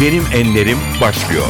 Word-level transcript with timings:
Benim 0.00 0.24
Enlerim 0.34 0.78
başlıyor. 1.00 1.46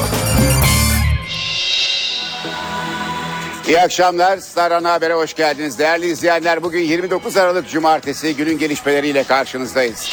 İyi 3.68 3.80
akşamlar. 3.80 4.38
Star 4.38 4.70
Ana 4.70 4.92
Haber'e 4.92 5.14
hoş 5.14 5.34
geldiniz. 5.34 5.78
Değerli 5.78 6.06
izleyenler 6.06 6.62
bugün 6.62 6.80
29 6.80 7.36
Aralık 7.36 7.68
Cumartesi 7.68 8.36
günün 8.36 8.58
gelişmeleriyle 8.58 9.24
karşınızdayız. 9.24 10.08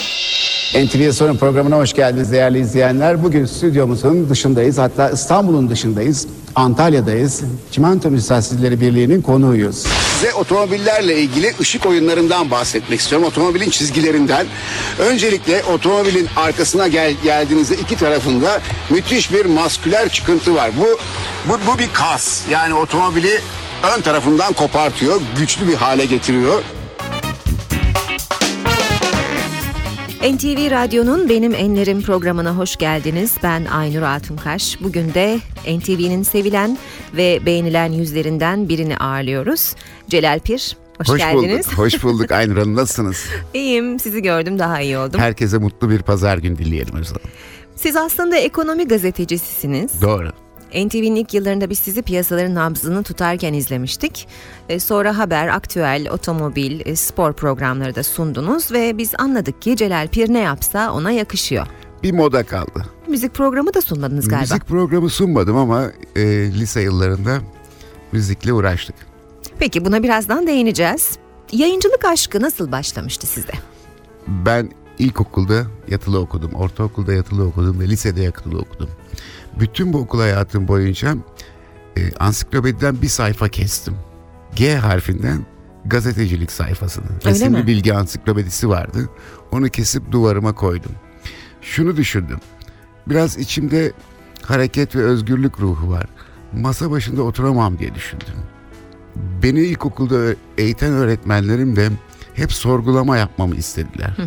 NTV 0.75 1.11
Sorun 1.11 1.37
programına 1.37 1.77
hoş 1.77 1.93
geldiniz 1.93 2.31
değerli 2.31 2.59
izleyenler. 2.59 3.23
Bugün 3.23 3.45
stüdyomuzun 3.45 4.29
dışındayız. 4.29 4.77
Hatta 4.77 5.09
İstanbul'un 5.09 5.69
dışındayız. 5.69 6.27
Antalya'dayız. 6.55 7.41
Çimento 7.71 8.09
Müteahhitleri 8.09 8.81
Birliği'nin 8.81 9.21
konuğuyuz. 9.21 9.83
Size 10.13 10.33
otomobillerle 10.33 11.21
ilgili 11.21 11.53
ışık 11.61 11.85
oyunlarından 11.85 12.51
bahsetmek 12.51 12.99
istiyorum. 12.99 13.27
Otomobilin 13.27 13.69
çizgilerinden. 13.69 14.47
Öncelikle 14.99 15.63
otomobilin 15.63 16.27
arkasına 16.35 16.87
gel 16.87 17.13
geldiğinizde 17.23 17.75
iki 17.75 17.95
tarafında 17.95 18.61
müthiş 18.89 19.33
bir 19.33 19.45
masküler 19.45 20.09
çıkıntı 20.09 20.55
var. 20.55 20.71
Bu, 20.79 20.97
bu, 21.49 21.59
bu 21.67 21.79
bir 21.79 21.89
kas. 21.93 22.41
Yani 22.51 22.73
otomobili 22.73 23.39
ön 23.97 24.01
tarafından 24.01 24.53
kopartıyor. 24.53 25.21
Güçlü 25.39 25.67
bir 25.67 25.75
hale 25.75 26.05
getiriyor. 26.05 26.63
NTV 30.33 30.71
Radyo'nun 30.71 31.29
Benim 31.29 31.55
Enlerim 31.55 32.01
programına 32.01 32.57
hoş 32.57 32.75
geldiniz. 32.75 33.33
Ben 33.43 33.65
Aynur 33.65 34.01
Altunkaş. 34.01 34.77
Bugün 34.81 35.13
de 35.13 35.39
NTV'nin 35.67 36.23
sevilen 36.23 36.77
ve 37.13 37.39
beğenilen 37.45 37.91
yüzlerinden 37.91 38.69
birini 38.69 38.97
ağırlıyoruz. 38.97 39.75
Celal 40.09 40.39
Pir. 40.39 40.77
Hoş, 41.07 41.17
geldiniz. 41.17 41.67
bulduk. 41.67 41.77
Hoş 41.77 42.03
bulduk 42.03 42.31
Aynur 42.31 42.57
Hanım. 42.57 42.75
Nasılsınız? 42.75 43.25
İyiyim. 43.53 43.99
Sizi 43.99 44.21
gördüm 44.21 44.59
daha 44.59 44.81
iyi 44.81 44.97
oldum. 44.97 45.19
Herkese 45.19 45.57
mutlu 45.57 45.89
bir 45.89 45.99
pazar 45.99 46.37
günü 46.37 46.57
dileyelim 46.57 46.95
Özlem. 46.95 47.19
Siz 47.75 47.95
aslında 47.95 48.37
ekonomi 48.37 48.87
gazetecisisiniz. 48.87 50.01
Doğru. 50.01 50.31
NTV'nin 50.69 51.15
ilk 51.15 51.33
yıllarında 51.33 51.69
biz 51.69 51.79
sizi 51.79 52.01
piyasaların 52.01 52.55
nabzını 52.55 53.03
tutarken 53.03 53.53
izlemiştik. 53.53 54.27
E, 54.69 54.79
Sonra 54.79 55.17
haber, 55.17 55.47
aktüel, 55.47 56.09
otomobil, 56.11 56.81
e, 56.85 56.95
spor 56.95 57.33
programları 57.33 57.95
da 57.95 58.03
sundunuz 58.03 58.71
ve 58.71 58.97
biz 58.97 59.11
anladık 59.17 59.61
ki 59.61 59.75
Celal 59.77 60.07
Pir 60.07 60.33
ne 60.33 60.39
yapsa 60.39 60.91
ona 60.93 61.11
yakışıyor. 61.11 61.67
Bir 62.03 62.11
moda 62.11 62.43
kaldı. 62.43 62.85
Müzik 63.07 63.33
programı 63.33 63.73
da 63.73 63.81
sunmadınız 63.81 64.27
galiba. 64.27 64.41
Müzik 64.55 64.67
programı 64.67 65.09
sunmadım 65.09 65.57
ama 65.57 65.83
e, 66.15 66.21
lise 66.53 66.81
yıllarında 66.81 67.37
müzikle 68.11 68.53
uğraştık. 68.53 68.95
Peki 69.59 69.85
buna 69.85 70.03
birazdan 70.03 70.47
değineceğiz. 70.47 71.09
Yayıncılık 71.51 72.05
aşkı 72.05 72.41
nasıl 72.41 72.71
başlamıştı 72.71 73.27
sizde? 73.27 73.51
Ben 74.27 74.69
ilkokulda 74.99 75.63
yatılı 75.87 76.19
okudum, 76.19 76.53
ortaokulda 76.53 77.13
yatılı 77.13 77.43
okudum 77.47 77.79
ve 77.79 77.87
lisede 77.87 78.21
yatılı 78.21 78.59
okudum. 78.59 78.89
Bütün 79.59 79.93
bu 79.93 79.97
okul 79.97 80.19
hayatım 80.19 80.67
boyunca 80.67 81.15
e, 81.97 82.13
ansiklopediden 82.19 83.01
bir 83.01 83.07
sayfa 83.07 83.47
kestim. 83.47 83.95
G 84.55 84.75
harfinden 84.75 85.45
gazetecilik 85.85 86.51
sayfasını. 86.51 87.05
Öyle 87.25 87.29
Resimli 87.29 87.57
mi? 87.57 87.67
bilgi 87.67 87.93
ansiklopedisi 87.93 88.69
vardı. 88.69 89.09
Onu 89.51 89.69
kesip 89.69 90.11
duvarıma 90.11 90.53
koydum. 90.55 90.91
Şunu 91.61 91.97
düşündüm. 91.97 92.39
Biraz 93.07 93.37
içimde 93.37 93.91
hareket 94.41 94.95
ve 94.95 95.01
özgürlük 95.01 95.59
ruhu 95.59 95.89
var. 95.91 96.05
Masa 96.53 96.91
başında 96.91 97.23
oturamam 97.23 97.79
diye 97.79 97.95
düşündüm. 97.95 98.35
Beni 99.43 99.59
ilkokulda 99.59 100.35
eğiten 100.57 100.93
öğretmenlerim 100.93 101.75
de 101.75 101.89
hep 102.33 102.51
sorgulama 102.53 103.17
yapmamı 103.17 103.55
istediler. 103.55 104.17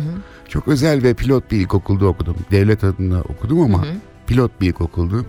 Çok 0.47 0.67
özel 0.67 1.03
ve 1.03 1.13
pilot 1.13 1.51
bir 1.51 1.57
ilkokulda 1.57 2.05
okudum. 2.05 2.35
Devlet 2.51 2.83
adına 2.83 3.21
okudum 3.21 3.61
ama 3.61 3.85
pilot 4.29 4.61
bir 4.61 4.67
ilkokuldu. 4.67 5.25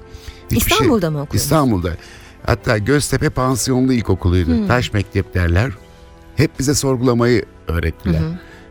Hiçbir 0.51 0.71
şey- 0.71 0.77
İstanbul'da 0.77 1.11
mı 1.11 1.21
okudunuz? 1.23 1.43
İstanbul'da. 1.43 1.91
Hatta 2.47 2.79
Göztepe 2.79 3.31
Pansiyonlu 3.31 3.93
İlkokulu'ydu. 3.93 4.67
Taş 4.69 4.93
mektep 4.93 5.35
derler. 5.35 5.71
Hep 6.37 6.59
bize 6.59 6.75
sorgulamayı 6.75 7.45
öğrettiler. 7.69 8.21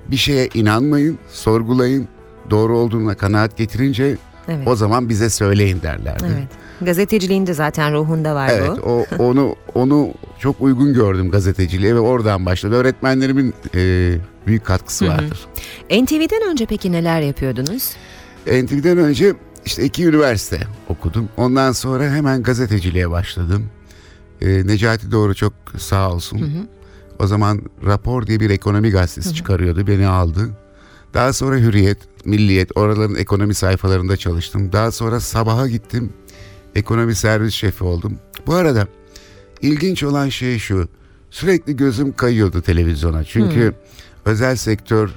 Bir 0.08 0.18
şeye 0.18 0.50
inanmayın, 0.54 1.18
sorgulayın. 1.32 2.08
Doğru 2.50 2.78
olduğuna 2.78 3.16
kanaat 3.16 3.58
getirince 3.58 4.18
Evet. 4.48 4.68
o 4.68 4.76
zaman 4.76 5.10
bize 5.10 5.30
söyleyin 5.30 5.82
derlerdi. 5.82 6.26
Evet. 6.28 6.48
Gazeteciliğin 6.82 7.48
de 7.48 7.54
zaten 7.54 7.94
ruhunda 7.94 8.36
var 8.36 8.50
Evet, 8.54 8.70
bu. 8.70 8.82
o 8.82 9.06
onu 9.24 9.56
onu 9.74 10.14
çok 10.40 10.62
uygun 10.62 10.94
gördüm 10.94 11.32
gazeteciliğe 11.32 11.96
ve 11.96 12.00
oradan 12.00 12.46
başladı. 12.46 12.76
Öğretmenlerimin 12.76 13.54
e, 13.76 14.16
büyük 14.48 14.66
katkısı 14.66 15.08
vardır. 15.08 15.48
NTV'den 15.92 16.52
önce 16.52 16.66
peki 16.66 16.92
neler 16.92 17.22
yapıyordunuz? 17.22 17.94
NTV'den 18.48 18.98
önce 18.98 19.34
işte 19.70 19.84
iki 19.84 20.06
üniversite 20.06 20.60
okudum. 20.88 21.30
Ondan 21.38 21.72
sonra 21.72 22.04
hemen 22.04 22.44
gazeteciliğe 22.44 23.10
başladım. 23.10 23.66
Ee, 24.42 24.68
Necati 24.68 25.12
Doğru 25.12 25.36
çok 25.36 25.54
sağ 25.78 26.12
olsun. 26.12 26.68
O 27.20 27.28
zaman 27.28 27.62
Rapor 27.86 28.28
diye 28.28 28.40
bir 28.40 28.50
ekonomi 28.50 28.90
gazetesi 28.90 29.36
çıkarıyordu. 29.36 29.88
Beni 29.88 30.08
aldı. 30.08 30.50
Daha 31.14 31.34
sonra 31.34 31.58
Hürriyet, 31.58 31.98
Milliyet, 32.26 32.78
oraların 32.78 33.16
ekonomi 33.16 33.54
sayfalarında 33.54 34.18
çalıştım. 34.18 34.72
Daha 34.72 34.92
sonra 34.92 35.20
sabaha 35.20 35.68
gittim. 35.68 36.14
Ekonomi 36.76 37.16
servis 37.16 37.54
şefi 37.54 37.84
oldum. 37.84 38.20
Bu 38.48 38.54
arada 38.54 38.88
ilginç 39.62 40.04
olan 40.04 40.30
şey 40.30 40.60
şu. 40.60 40.90
Sürekli 41.32 41.76
gözüm 41.76 42.14
kayıyordu 42.14 42.62
televizyona. 42.62 43.24
Çünkü 43.24 43.74
özel 44.26 44.56
sektör 44.56 45.10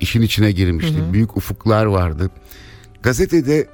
işin 0.00 0.22
içine 0.22 0.52
girmişti. 0.52 1.12
Büyük 1.12 1.36
ufuklar 1.36 1.86
vardı. 1.86 2.30
Gazetede 3.02 3.68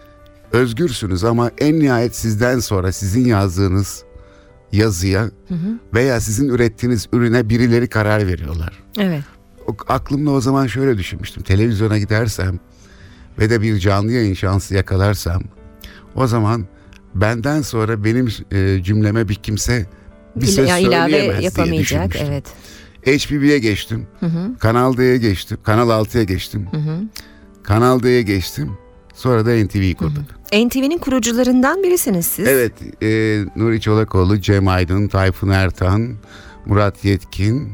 özgürsünüz 0.53 1.25
ama 1.25 1.51
en 1.59 1.79
nihayet 1.81 2.17
sizden 2.17 2.59
sonra 2.59 2.93
sizin 2.93 3.25
yazdığınız 3.27 4.03
yazıya 4.73 5.31
veya 5.95 6.21
sizin 6.21 6.49
ürettiğiniz 6.49 7.07
ürüne 7.13 7.49
birileri 7.49 7.89
karar 7.89 8.27
veriyorlar. 8.27 8.83
Evet. 8.99 9.23
O, 9.67 9.77
aklımda 9.89 10.31
o 10.31 10.41
zaman 10.41 10.67
şöyle 10.67 10.99
düşünmüştüm. 10.99 11.43
Televizyona 11.43 11.99
gidersem 11.99 12.59
ve 13.39 13.51
de 13.51 13.63
bir 13.63 13.79
canlı 13.79 14.13
yayın 14.13 14.35
şansı 14.35 14.75
yakalarsam 14.75 15.43
o 16.15 16.27
zaman 16.27 16.67
benden 17.15 17.63
sonra 17.63 18.05
benim 18.05 18.29
e, 18.53 18.83
cümleme 18.83 19.29
bir 19.29 19.35
kimse 19.35 19.87
bir 20.37 20.43
İla- 20.47 20.53
söz 20.53 20.69
söyleyemez 20.69 21.09
diye 21.13 21.41
yapamayacak. 21.41 22.13
düşünmüştüm. 22.13 22.27
Evet. 22.31 22.45
HBB'ye 23.07 23.59
geçtim. 23.59 24.07
Kanal 24.59 24.97
D'ye 24.97 25.17
geçtim. 25.19 25.59
Kanal 25.63 25.89
6'ya 26.05 26.23
geçtim. 26.25 26.69
Kanal 27.63 28.03
D'ye 28.03 28.23
geçtim. 28.23 28.71
Sonra 29.19 29.47
da 29.47 29.65
NTV'yi 29.65 29.95
kurduk. 29.95 30.25
NTV'nin 30.53 30.99
kurucularından 30.99 31.83
birisiniz 31.83 32.27
siz. 32.27 32.49
Evet, 32.49 32.73
e, 33.03 33.09
Nuri 33.57 33.81
Çolakoğlu, 33.81 34.41
Cem 34.41 34.69
Aydın, 34.69 35.09
Tayfun 35.09 35.49
Ertan, 35.49 36.15
Murat 36.67 37.05
Yetkin, 37.05 37.73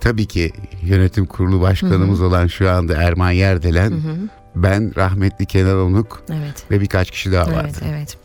tabii 0.00 0.26
ki 0.26 0.52
yönetim 0.82 1.26
kurulu 1.26 1.60
başkanımız 1.60 2.20
olan 2.20 2.46
şu 2.46 2.70
anda 2.70 2.94
Erman 3.02 3.30
Yerdelen, 3.30 3.92
ben 4.56 4.96
rahmetli 4.96 5.46
Kenan 5.46 5.80
Onuk 5.80 6.22
Evet. 6.30 6.70
ve 6.70 6.80
birkaç 6.80 7.10
kişi 7.10 7.32
daha 7.32 7.46
vardı. 7.52 7.78
Evet, 7.82 7.94
evet. 7.96 8.16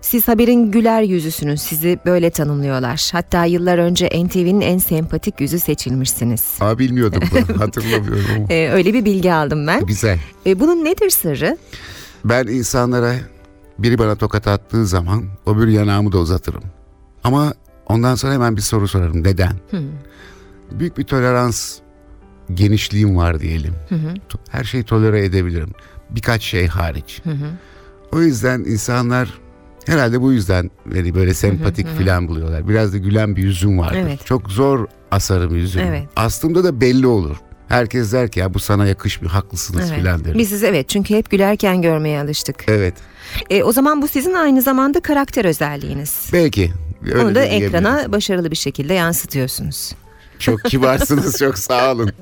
Siz 0.00 0.28
haberin 0.28 0.70
güler 0.70 1.02
yüzüsünüz. 1.02 1.60
Sizi 1.60 1.98
böyle 2.06 2.30
tanımlıyorlar. 2.30 3.10
Hatta 3.12 3.44
yıllar 3.44 3.78
önce 3.78 4.06
NTV'nin 4.06 4.60
en 4.60 4.78
sempatik 4.78 5.40
yüzü 5.40 5.58
seçilmişsiniz. 5.58 6.44
Aa 6.60 6.78
bilmiyordum 6.78 7.22
bunu, 7.32 7.60
hatırlamıyorum. 7.60 8.46
Ee, 8.50 8.68
öyle 8.72 8.94
bir 8.94 9.04
bilgi 9.04 9.32
aldım 9.32 9.66
ben. 9.66 9.86
Güzel. 9.86 10.18
Ee, 10.46 10.60
bunun 10.60 10.84
nedir 10.84 11.10
sırrı? 11.10 11.56
Ben 12.28 12.46
insanlara 12.46 13.14
biri 13.78 13.98
bana 13.98 14.14
tokat 14.16 14.46
attığı 14.46 14.86
zaman 14.86 15.24
öbür 15.46 15.68
yanağımı 15.68 16.12
da 16.12 16.18
uzatırım. 16.18 16.62
Ama 17.24 17.52
ondan 17.86 18.14
sonra 18.14 18.32
hemen 18.32 18.56
bir 18.56 18.62
soru 18.62 18.88
sorarım. 18.88 19.24
Neden? 19.24 19.52
Büyük 20.72 20.98
bir 20.98 21.04
tolerans 21.04 21.78
genişliğim 22.54 23.16
var 23.16 23.40
diyelim. 23.40 23.74
To- 24.28 24.38
Her 24.50 24.64
şeyi 24.64 24.84
tolere 24.84 25.24
edebilirim. 25.24 25.70
Birkaç 26.10 26.42
şey 26.42 26.66
hariç. 26.66 27.22
O 28.12 28.20
yüzden 28.22 28.60
insanlar 28.60 29.38
herhalde 29.86 30.20
bu 30.20 30.32
yüzden 30.32 30.70
beni 30.86 31.14
böyle 31.14 31.34
sempatik 31.34 31.88
filan 31.98 32.28
buluyorlar. 32.28 32.68
Biraz 32.68 32.92
da 32.92 32.98
gülen 32.98 33.36
bir 33.36 33.42
yüzüm 33.42 33.78
vardır. 33.78 33.96
Evet. 33.98 34.26
Çok 34.26 34.50
zor 34.50 34.86
asarım 35.10 35.56
yüzümü. 35.56 35.84
Evet. 35.88 36.08
Aslımda 36.16 36.64
da 36.64 36.80
belli 36.80 37.06
olur. 37.06 37.36
Herkes 37.68 38.12
der 38.12 38.28
ki 38.30 38.40
ya 38.40 38.54
bu 38.54 38.58
sana 38.58 38.86
yakışmıyor 38.86 39.32
haklısınız 39.32 39.84
Evet. 39.90 39.98
filan 40.00 40.24
derim. 40.24 40.38
Biz 40.38 40.48
sizi 40.48 40.66
evet 40.66 40.88
çünkü 40.88 41.14
hep 41.14 41.30
gülerken 41.30 41.82
görmeye 41.82 42.20
alıştık. 42.20 42.64
Evet. 42.68 42.94
Ee, 43.50 43.62
o 43.62 43.72
zaman 43.72 44.02
bu 44.02 44.08
sizin 44.08 44.34
aynı 44.34 44.62
zamanda 44.62 45.00
karakter 45.00 45.44
özelliğiniz. 45.44 46.30
Belki. 46.32 46.72
Öyle 47.04 47.18
Onu 47.24 47.34
da 47.34 47.44
ekrana 47.44 48.12
başarılı 48.12 48.50
bir 48.50 48.56
şekilde 48.56 48.94
yansıtıyorsunuz. 48.94 49.92
Çok 50.38 50.64
kibarsınız 50.64 51.38
çok 51.38 51.58
sağ 51.58 51.92
olun. 51.92 52.12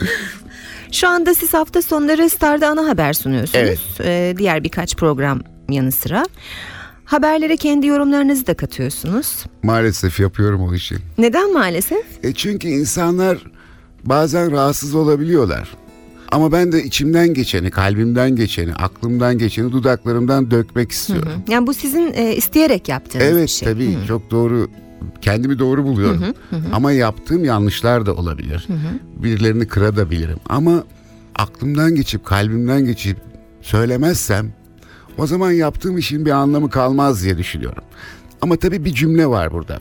Şu 0.92 1.08
anda 1.08 1.34
siz 1.34 1.54
hafta 1.54 1.82
sonları 1.82 2.30
Star'da 2.30 2.68
ana 2.68 2.88
haber 2.88 3.12
sunuyorsunuz. 3.12 3.64
Evet. 3.64 3.78
Ee, 4.00 4.34
diğer 4.38 4.64
birkaç 4.64 4.96
program 4.96 5.40
yanı 5.70 5.92
sıra. 5.92 6.24
Haberlere 7.04 7.56
kendi 7.56 7.86
yorumlarınızı 7.86 8.46
da 8.46 8.54
katıyorsunuz. 8.54 9.44
Maalesef 9.62 10.20
yapıyorum 10.20 10.62
o 10.68 10.74
işi. 10.74 10.96
Neden 11.18 11.52
maalesef? 11.52 12.04
E 12.22 12.34
çünkü 12.34 12.68
insanlar 12.68 13.38
bazen 14.06 14.50
rahatsız 14.52 14.94
olabiliyorlar. 14.94 15.68
Ama 16.32 16.52
ben 16.52 16.72
de 16.72 16.84
içimden 16.84 17.34
geçeni, 17.34 17.70
kalbimden 17.70 18.36
geçeni, 18.36 18.74
aklımdan 18.74 19.38
geçeni 19.38 19.72
dudaklarımdan 19.72 20.50
dökmek 20.50 20.90
istiyorum. 20.92 21.32
Yani 21.48 21.66
bu 21.66 21.74
sizin 21.74 22.12
e, 22.14 22.36
isteyerek 22.36 22.88
yaptığınız 22.88 23.26
bir 23.26 23.30
Evet 23.32 23.48
şey. 23.48 23.68
tabii 23.72 23.96
çok 24.08 24.30
doğru. 24.30 24.68
Kendimi 25.20 25.58
doğru 25.58 25.84
buluyorum. 25.84 26.22
Ama 26.72 26.92
yaptığım 26.92 27.44
yanlışlar 27.44 28.06
da 28.06 28.14
olabilir. 28.14 28.68
Birilerini 29.16 29.66
kırabilirim. 29.68 30.36
Ama 30.48 30.84
aklımdan 31.36 31.94
geçip 31.94 32.24
kalbimden 32.24 32.84
geçip 32.84 33.16
söylemezsem 33.62 34.52
o 35.18 35.26
zaman 35.26 35.52
yaptığım 35.52 35.98
işin 35.98 36.26
bir 36.26 36.30
anlamı 36.30 36.70
kalmaz 36.70 37.24
diye 37.24 37.38
düşünüyorum. 37.38 37.84
Ama 38.42 38.56
tabii 38.56 38.84
bir 38.84 38.92
cümle 38.94 39.26
var 39.26 39.52
burada. 39.52 39.78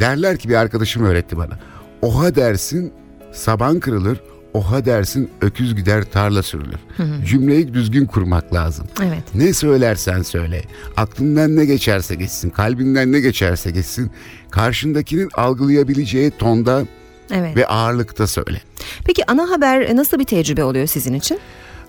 Derler 0.00 0.36
ki 0.38 0.48
bir 0.48 0.54
arkadaşım 0.54 1.04
öğretti 1.04 1.36
bana. 1.36 1.58
Oha 2.02 2.34
dersin 2.34 2.92
saban 3.32 3.80
kırılır, 3.80 4.20
oha 4.54 4.84
dersin 4.84 5.30
öküz 5.40 5.74
gider 5.74 6.04
tarla 6.04 6.42
sürülür. 6.42 6.78
Cümleyi 7.26 7.74
düzgün 7.74 8.06
kurmak 8.06 8.54
lazım. 8.54 8.86
Evet. 9.02 9.22
Ne 9.34 9.52
söylersen 9.52 10.22
söyle, 10.22 10.62
aklından 10.96 11.56
ne 11.56 11.64
geçerse 11.64 12.14
geçsin, 12.14 12.50
kalbinden 12.50 13.12
ne 13.12 13.20
geçerse 13.20 13.70
geçsin, 13.70 14.10
karşındakinin 14.50 15.28
algılayabileceği 15.34 16.30
tonda 16.30 16.82
Evet. 17.30 17.56
ve 17.56 17.66
ağırlıkta 17.66 18.26
söyle. 18.26 18.60
Peki 19.04 19.30
ana 19.30 19.50
haber 19.50 19.96
nasıl 19.96 20.18
bir 20.18 20.24
tecrübe 20.24 20.64
oluyor 20.64 20.86
sizin 20.86 21.12
için? 21.14 21.38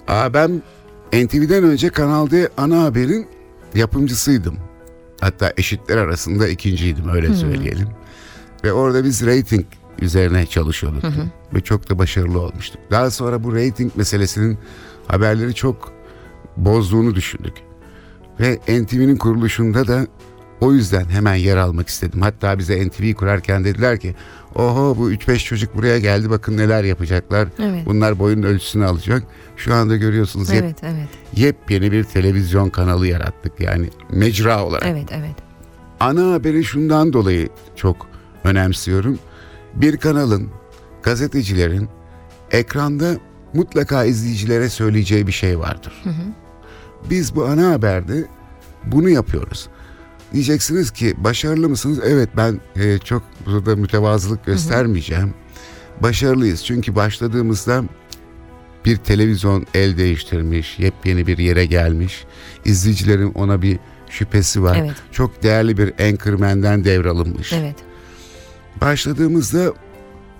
Aa, 0.07 0.33
ben 0.33 0.61
NTV'den 1.13 1.63
önce 1.63 1.89
Kanal 1.89 2.29
D 2.31 2.49
ana 2.57 2.83
haberin 2.83 3.27
yapımcısıydım. 3.75 4.57
Hatta 5.21 5.53
eşitler 5.57 5.97
arasında 5.97 6.47
ikinciydim 6.47 7.09
öyle 7.09 7.33
söyleyelim. 7.33 7.87
Ve 8.63 8.73
orada 8.73 9.03
biz 9.03 9.25
rating 9.25 9.65
üzerine 10.03 10.45
çalışıyorduk. 10.45 11.03
Ve 11.53 11.61
çok 11.61 11.89
da 11.89 11.99
başarılı 11.99 12.39
olmuştuk. 12.41 12.81
Daha 12.91 13.11
sonra 13.11 13.43
bu 13.43 13.55
rating 13.55 13.95
meselesinin 13.95 14.57
haberleri 15.07 15.53
çok 15.55 15.91
bozduğunu 16.57 17.15
düşündük. 17.15 17.53
Ve 18.39 18.59
NTV'nin 18.83 19.17
kuruluşunda 19.17 19.87
da 19.87 20.07
o 20.61 20.73
yüzden 20.73 21.05
hemen 21.05 21.35
yer 21.35 21.57
almak 21.57 21.87
istedim. 21.87 22.21
Hatta 22.21 22.59
bize 22.59 22.87
NTV'yi 22.87 23.15
kurarken 23.15 23.63
dediler 23.65 23.99
ki 23.99 24.15
oho 24.55 24.95
bu 24.97 25.11
3-5 25.11 25.37
çocuk 25.37 25.75
buraya 25.75 25.99
geldi 25.99 26.29
bakın 26.29 26.57
neler 26.57 26.83
yapacaklar. 26.83 27.47
Evet. 27.59 27.85
Bunlar 27.85 28.19
boyun 28.19 28.43
ölçüsünü 28.43 28.85
alacak. 28.85 29.23
Şu 29.57 29.73
anda 29.73 29.97
görüyorsunuz 29.97 30.49
yep- 30.49 30.63
Evet, 30.63 30.77
evet. 30.83 31.07
yepyeni 31.35 31.91
bir 31.91 32.03
televizyon 32.03 32.69
kanalı 32.69 33.07
yarattık 33.07 33.59
yani 33.59 33.89
mecra 34.11 34.65
olarak. 34.65 34.85
Evet, 34.87 35.07
evet. 35.11 35.35
Ana 35.99 36.33
haberi 36.33 36.63
şundan 36.63 37.13
dolayı 37.13 37.49
çok 37.75 38.07
önemsiyorum. 38.43 39.19
Bir 39.75 39.97
kanalın, 39.97 40.49
gazetecilerin 41.03 41.89
ekranda 42.51 43.15
mutlaka 43.53 44.03
izleyicilere 44.05 44.69
söyleyeceği 44.69 45.27
bir 45.27 45.31
şey 45.31 45.59
vardır. 45.59 46.03
Biz 47.09 47.35
bu 47.35 47.45
ana 47.45 47.69
haberde 47.71 48.25
bunu 48.85 49.09
yapıyoruz. 49.09 49.67
Diyeceksiniz 50.33 50.91
ki 50.91 51.13
başarılı 51.17 51.69
mısınız? 51.69 51.99
Evet 52.05 52.29
ben 52.37 52.61
e, 52.75 52.97
çok 52.97 53.23
burada 53.45 53.75
mütevazılık 53.75 54.45
göstermeyeceğim. 54.45 55.33
Başarılıyız 56.01 56.65
çünkü 56.65 56.95
başladığımızda 56.95 57.83
bir 58.85 58.97
televizyon 58.97 59.65
el 59.73 59.97
değiştirmiş, 59.97 60.79
yepyeni 60.79 61.27
bir 61.27 61.37
yere 61.37 61.65
gelmiş. 61.65 62.25
İzleyicilerin 62.65 63.31
ona 63.33 63.61
bir 63.61 63.79
şüphesi 64.09 64.63
var. 64.63 64.77
Evet. 64.81 64.95
Çok 65.11 65.43
değerli 65.43 65.77
bir 65.77 65.93
anchorman'den 66.09 66.83
devralınmış. 66.83 67.53
Evet. 67.53 67.75
Başladığımızda 68.81 69.73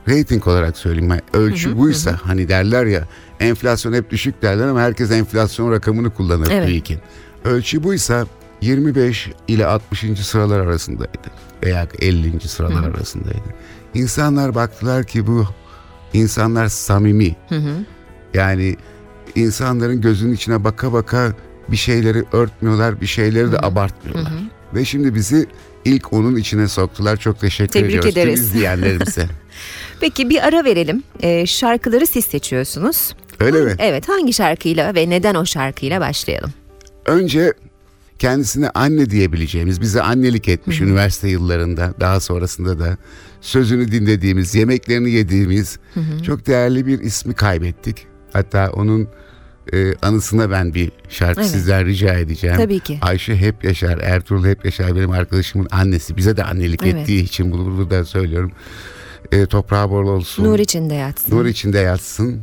rating 0.10 0.48
olarak 0.48 0.78
söyleyeyim. 0.78 1.14
Ölçü 1.34 1.78
buysa 1.78 2.20
hani 2.24 2.50
derler 2.50 2.86
ya 2.86 3.08
enflasyon 3.40 3.94
hep 3.94 4.10
düşük 4.10 4.42
derler 4.42 4.68
ama 4.68 4.82
herkes 4.82 5.12
enflasyon 5.12 5.72
rakamını 5.72 6.10
kullanır 6.10 6.48
Evet. 6.52 6.68
TÜİK'in. 6.68 7.00
Ölçü 7.46 7.84
buysa 7.84 8.26
25 8.62 9.30
ile 9.48 9.66
60. 9.66 10.26
sıralar 10.26 10.60
arasındaydı 10.60 11.32
veya 11.64 11.88
50. 12.00 12.40
sıralar 12.40 12.84
arasındaydı. 12.90 13.54
İnsanlar 13.94 14.56
baktılar 14.56 15.04
ki 15.04 15.28
bu 15.28 15.48
insanlar 16.14 16.68
samimi. 16.68 17.36
Hı 17.50 17.56
hı. 17.56 17.74
Yani 18.34 18.76
insanların 19.36 20.02
gözünün 20.02 20.34
içine 20.34 20.64
baka 20.64 20.94
baka 20.94 21.34
bir 21.68 21.78
şeyleri 21.78 22.24
örtmüyorlar, 22.32 23.02
bir 23.02 23.06
şeyleri 23.06 23.52
de 23.52 23.60
abartmıyorlar. 23.60 24.34
Ve 24.76 24.86
şimdi 24.86 25.16
bizi 25.16 25.48
ilk 25.86 26.14
onun 26.14 26.36
içine 26.36 26.68
soktular. 26.68 27.18
Çok 27.18 27.40
teşekkür 27.40 27.72
Tebrik 27.72 27.90
ediyoruz 27.96 28.14
tüm 28.14 28.24
ederiz. 28.24 28.40
izleyenlerimize. 28.42 29.28
Peki 30.00 30.30
bir 30.30 30.48
ara 30.48 30.64
verelim. 30.66 31.04
Ee, 31.22 31.46
şarkıları 31.46 32.08
siz 32.08 32.26
seçiyorsunuz. 32.26 33.16
Öyle 33.40 33.62
mi? 33.62 33.76
Evet, 33.80 34.10
hangi 34.10 34.34
şarkıyla 34.34 34.96
ve 34.96 35.10
neden 35.10 35.36
o 35.36 35.46
şarkıyla 35.46 36.02
başlayalım? 36.02 36.54
Önce 37.06 37.54
kendisine 38.20 38.70
anne 38.70 39.10
diyebileceğimiz, 39.10 39.82
bize 39.82 40.02
annelik 40.02 40.48
etmiş 40.48 40.82
üniversite 40.82 41.28
yıllarında, 41.28 41.94
daha 42.00 42.20
sonrasında 42.20 42.80
da 42.80 42.98
sözünü 43.42 43.92
dinlediğimiz, 43.92 44.56
yemeklerini 44.56 45.12
yediğimiz 45.12 45.80
çok 46.26 46.48
değerli 46.48 46.88
bir 46.88 47.00
ismi 47.00 47.34
kaybettik. 47.34 48.08
Hatta 48.34 48.72
onun 48.74 49.08
e, 49.74 49.94
anısına 50.01 50.51
ben 50.51 50.74
bir 50.74 50.92
şarkı 51.10 51.42
Evet. 51.42 51.50
sizden 51.51 51.86
rica 51.86 52.13
edeceğim. 52.13 52.57
Tabii 52.57 52.80
ki. 52.80 53.00
Ayşe 53.01 53.36
Hep 53.36 53.63
Yaşar, 53.63 53.98
Ertuğrul 53.98 54.45
Hep 54.45 54.65
Yaşar 54.65 54.95
benim 54.95 55.12
arkadaşımın 55.12 55.68
annesi. 55.71 56.18
Bize 56.18 56.38
de 56.38 56.44
annelik 56.44 56.83
Evet. 56.83 56.95
ettiği 56.95 57.24
için 57.24 57.51
bunu 57.51 57.77
burada 57.77 58.06
söylüyorum. 58.06 58.51
E, 59.31 59.45
toprağı 59.45 59.89
bol 59.89 60.07
olsun. 60.07 60.44
Nur 60.44 60.60
içinde 60.60 60.94
yatsın. 60.95 61.36
Nur 61.38 61.45
içinde 61.45 61.80
yatsın. 61.80 62.42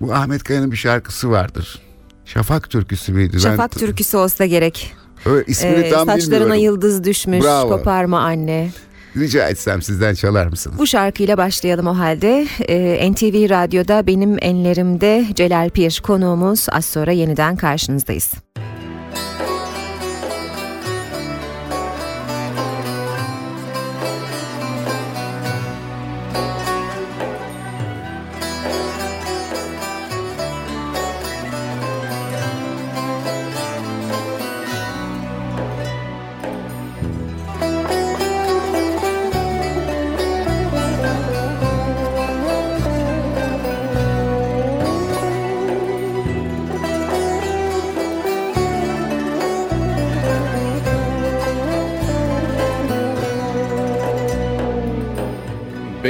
Bu 0.00 0.14
Ahmet 0.14 0.42
Kaya'nın 0.44 0.72
bir 0.72 0.76
şarkısı 0.76 1.30
vardır. 1.30 1.78
Şafak 2.24 2.70
türküsü 2.70 3.12
müydü? 3.12 3.40
Şafak 3.40 3.72
Ben- 3.72 3.78
türküsü 3.80 4.16
olsa 4.16 4.46
gerek. 4.46 4.92
Öyle 5.26 5.44
ismini 5.46 5.74
Ee, 5.74 5.90
tam 5.90 6.06
saçlarına 6.06 6.40
bilmiyorum. 6.44 6.64
yıldız 6.64 7.04
düşmüş, 7.04 7.44
Bravo. 7.44 7.68
koparma 7.68 8.20
anne. 8.20 8.70
Rica 9.16 9.48
etsem 9.48 9.82
sizden 9.82 10.14
çalar 10.14 10.46
mısınız? 10.46 10.78
Bu 10.78 10.86
şarkıyla 10.86 11.36
başlayalım 11.36 11.86
o 11.86 11.98
halde. 11.98 12.46
Ee, 12.68 13.12
NTV 13.12 13.50
Radyo'da 13.50 14.06
benim 14.06 14.36
enlerimde 14.40 15.26
Celal 15.34 15.70
Pir 15.70 16.00
konuğumuz. 16.02 16.66
Az 16.72 16.84
sonra 16.84 17.12
yeniden 17.12 17.56
karşınızdayız. 17.56 18.32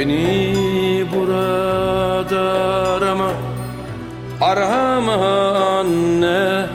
Beni 0.01 1.05
burada 1.13 2.41
arama. 2.97 3.31
Arama 4.41 5.13
anne. 5.79 6.65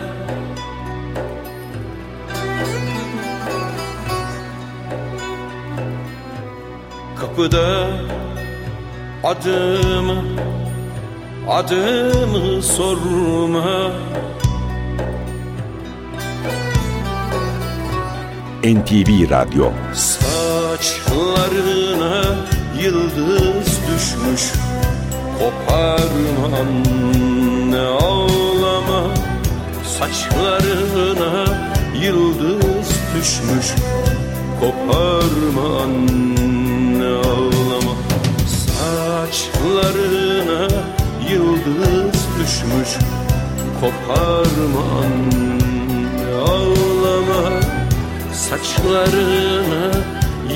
Kapıda 7.21 7.87
adımı 9.25 10.23
Adımı 11.49 12.63
sorma. 12.63 13.91
NTV 18.65 19.31
Radyo 19.31 19.71
yıldız 22.87 23.81
düşmüş. 23.89 24.43
Koparma 25.39 26.57
anne 26.59 27.81
ağlama 27.81 29.15
Saçlarına 29.99 31.45
yıldız 32.03 32.91
düşmüş. 33.17 33.67
Koparma 34.61 35.83
anne 35.83 37.07
ağlama 37.07 37.95
Saçlarına 38.79 40.69
yıldız 41.31 42.21
düşmüş. 42.39 42.91
Koparma 43.81 44.83
anne 45.01 46.35
ağlama 46.43 47.61
Saçlarına 48.33 49.91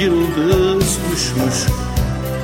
yıldız 0.00 0.99
düşmüş 1.12 1.89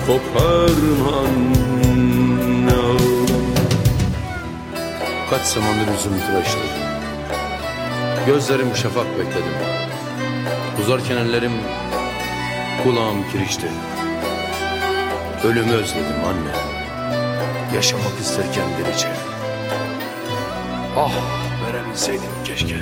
Koparma 0.06 1.18
anne 1.18 2.72
ağlama 2.72 3.26
Kaç 5.30 5.42
zamandır 5.42 5.92
yüzümü 5.92 6.20
tıraşladım. 6.20 6.86
Gözlerim 8.26 8.76
şafak 8.76 9.06
bekledim. 9.18 9.54
Uzarken 10.82 11.16
ellerim 11.16 11.52
kulağım 12.82 13.30
kirişti. 13.32 13.66
Ölümü 15.44 15.72
özledim 15.72 16.24
anne. 16.28 16.52
Yaşamak 17.74 18.20
isterken 18.20 18.66
delice. 18.78 19.08
Ah 20.96 21.12
verebilseydim 21.66 22.44
keşke. 22.44 22.76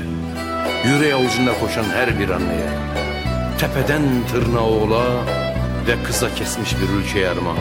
Yüreği 0.85 1.15
avucunda 1.15 1.61
koşan 1.61 1.85
her 1.85 2.19
bir 2.19 2.29
anneye. 2.29 2.71
Tepeden 3.59 4.03
tırnağa 4.33 4.61
oğula 4.61 5.05
ve 5.87 6.03
kıza 6.03 6.35
kesmiş 6.35 6.75
bir 6.81 6.89
ülkeye 6.89 7.29
armağan. 7.29 7.57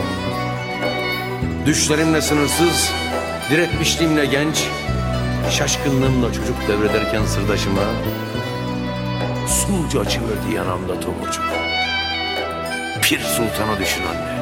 Düşlerimle 1.66 2.22
sınırsız, 2.22 2.90
diretmişliğimle 3.50 4.26
genç, 4.26 4.64
şaşkınlığımla 5.50 6.32
çocuk 6.32 6.56
devrederken 6.68 7.24
sırdaşıma, 7.26 7.82
sulca 9.48 10.00
açıverdi 10.00 10.54
yanamda 10.54 11.00
tomurcuk. 11.00 11.44
Pir 13.02 13.20
Sultan'a 13.20 13.78
düşün 13.78 14.02
anne. 14.02 14.34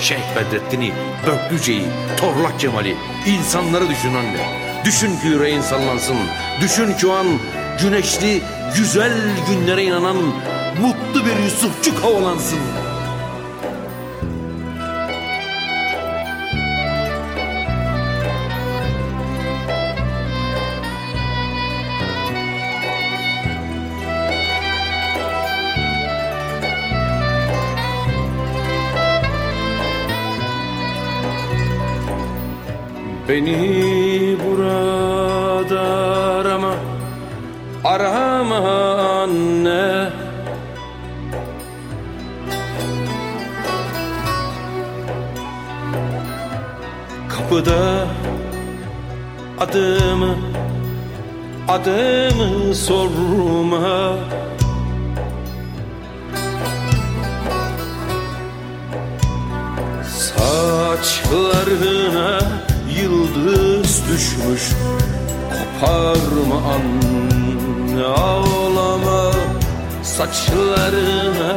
Şeyh 0.00 0.36
Bedrettin'i, 0.36 0.92
Böklüce'yi, 1.26 1.84
Torlak 2.16 2.60
Cemal'i, 2.60 2.96
insanları 3.26 3.88
düşün 3.88 4.14
anne. 4.14 4.64
Düşün 4.84 5.20
ki 5.20 5.26
yüreğin 5.26 5.60
sallansın. 5.60 6.16
Düşün 6.60 6.92
ki 6.92 7.06
o 7.06 7.12
an 7.12 7.26
güneşli, 7.82 8.42
güzel 8.76 9.12
günlere 9.48 9.84
inanan 9.84 10.16
mutlu 10.80 11.26
bir 11.26 11.42
Yusufçuk 11.44 12.04
havalansın. 12.04 12.58
Beni 33.34 34.36
burada 34.38 35.82
arama 36.38 36.74
Arama 37.84 38.58
anne. 39.22 40.10
Kapıda 47.28 48.06
adımı 49.58 50.36
Adımı 51.68 52.74
sorma. 52.74 54.16
Saçlarına 60.84 61.94
yıldız 63.02 64.02
düşmüş. 64.08 64.62
Koparma 65.50 66.58
anne 66.74 68.04
ağlama. 68.04 69.30
Saçlarına 70.02 71.56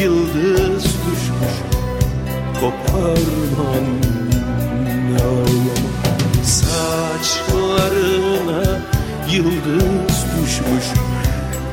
yıldız 0.00 0.84
düşmüş. 0.84 1.56
Koparma 2.60 3.70
anne 3.76 5.22
ağlama. 5.22 5.76
Saçlarına 6.44 7.82
yıldız 9.30 10.16
düşmüş. 10.36 10.86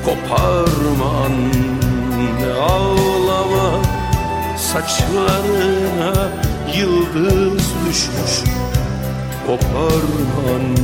Koparma 0.05 1.09
anne 1.25 2.53
ağlama. 2.61 3.83
Saçlarına 4.57 6.29
yıldız 6.75 7.63
düşmüş 7.87 8.43
Koparman 9.47 10.75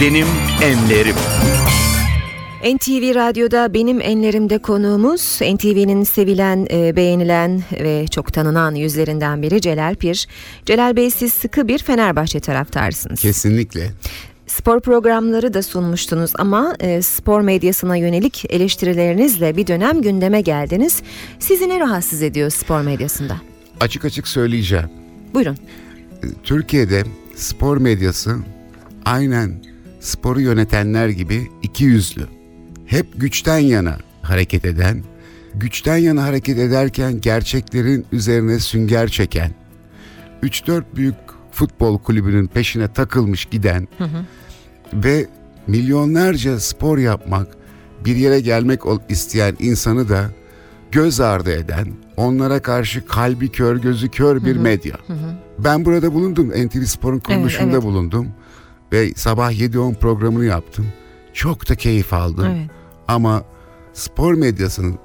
Benim 0.00 0.26
enlerim. 0.62 1.14
NTV 2.64 3.14
Radyo'da 3.14 3.74
benim 3.74 4.00
enlerimde 4.00 4.58
konuğumuz 4.58 5.38
NTV'nin 5.42 6.04
sevilen, 6.04 6.66
e, 6.70 6.96
beğenilen 6.96 7.62
ve 7.72 8.06
çok 8.06 8.32
tanınan 8.32 8.74
yüzlerinden 8.74 9.42
biri 9.42 9.60
Celal 9.60 9.94
Pir. 9.94 10.28
Celal 10.66 10.96
Bey 10.96 11.10
siz 11.10 11.32
sıkı 11.32 11.68
bir 11.68 11.78
Fenerbahçe 11.78 12.40
taraftarısınız. 12.40 13.20
Kesinlikle. 13.20 13.90
Spor 14.52 14.80
programları 14.80 15.54
da 15.54 15.62
sunmuştunuz 15.62 16.32
ama 16.38 16.74
e, 16.80 17.02
spor 17.02 17.40
medyasına 17.40 17.96
yönelik 17.96 18.44
eleştirilerinizle 18.48 19.56
bir 19.56 19.66
dönem 19.66 20.02
gündeme 20.02 20.40
geldiniz. 20.40 21.02
Sizi 21.38 21.68
ne 21.68 21.80
rahatsız 21.80 22.22
ediyor 22.22 22.50
spor 22.50 22.80
medyasında? 22.80 23.36
Açık 23.80 24.04
açık 24.04 24.28
söyleyeceğim. 24.28 24.90
Buyurun. 25.34 25.56
Türkiye'de 26.42 27.04
spor 27.34 27.76
medyası 27.76 28.36
aynen 29.04 29.64
sporu 30.00 30.40
yönetenler 30.40 31.08
gibi 31.08 31.50
iki 31.62 31.84
yüzlü. 31.84 32.26
Hep 32.86 33.06
güçten 33.16 33.58
yana 33.58 33.98
hareket 34.22 34.64
eden, 34.64 35.04
güçten 35.54 35.96
yana 35.96 36.22
hareket 36.22 36.58
ederken 36.58 37.20
gerçeklerin 37.20 38.06
üzerine 38.12 38.58
sünger 38.58 39.08
çeken, 39.08 39.50
3-4 40.42 40.82
büyük 40.96 41.16
futbol 41.52 41.98
kulübünün 41.98 42.46
peşine 42.46 42.92
takılmış 42.92 43.44
giden 43.44 43.88
ve 44.94 45.26
milyonlarca 45.66 46.60
spor 46.60 46.98
yapmak, 46.98 47.46
bir 48.04 48.16
yere 48.16 48.40
gelmek 48.40 48.80
isteyen 49.08 49.56
insanı 49.58 50.08
da 50.08 50.30
göz 50.92 51.20
ardı 51.20 51.52
eden, 51.52 51.88
onlara 52.16 52.62
karşı 52.62 53.06
kalbi 53.06 53.48
kör, 53.48 53.76
gözü 53.76 54.08
kör 54.08 54.44
bir 54.44 54.56
medya. 54.56 54.96
Ben 55.58 55.84
burada 55.84 56.14
bulundum. 56.14 56.48
NTV 56.48 56.82
Spor'un 56.82 57.18
kuruluşunda 57.18 57.72
evet. 57.72 57.82
bulundum. 57.82 58.28
Ve 58.92 59.12
sabah 59.16 59.52
7-10 59.52 59.94
programını 59.94 60.44
yaptım. 60.44 60.86
Çok 61.32 61.68
da 61.68 61.74
keyif 61.74 62.12
aldım. 62.12 62.46
Evet. 62.56 62.70
Ama 63.08 63.44
spor 63.92 64.34
medyasının 64.34 64.98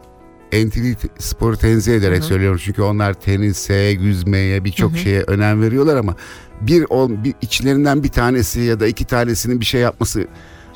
NTV 0.53 0.93
Spor'u 1.19 1.57
tenzih 1.57 1.95
ederek 1.95 2.23
söylüyorum. 2.23 2.59
Çünkü 2.63 2.81
onlar 2.81 3.13
tenise, 3.13 3.75
yüzmeye 3.75 4.65
birçok 4.65 4.97
şeye 4.97 5.21
önem 5.21 5.61
veriyorlar 5.61 5.97
ama 5.97 6.15
bir, 6.61 6.85
ol, 6.89 7.23
bir 7.23 7.33
içlerinden 7.41 8.03
bir 8.03 8.09
tanesi 8.09 8.59
ya 8.61 8.79
da 8.79 8.87
iki 8.87 9.05
tanesinin 9.05 9.59
bir 9.59 9.65
şey 9.65 9.81
yapması 9.81 10.27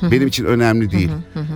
benim 0.02 0.26
için 0.26 0.44
önemli 0.44 0.90
değil. 0.90 1.10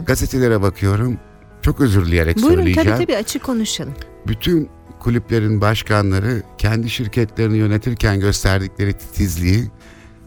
Gazetelere 0.06 0.62
bakıyorum. 0.62 1.18
Çok 1.62 1.80
özür 1.80 2.06
dileyerek 2.06 2.36
Buyurun 2.36 2.54
söyleyeceğim 2.54 2.90
tabii 2.90 3.04
tabii 3.06 3.16
açık 3.16 3.42
konuşalım. 3.42 3.94
bütün 4.26 4.68
kulüplerin 5.00 5.60
başkanları 5.60 6.42
kendi 6.58 6.90
şirketlerini 6.90 7.56
yönetirken 7.56 8.20
gösterdikleri 8.20 8.92
titizliği 8.92 9.64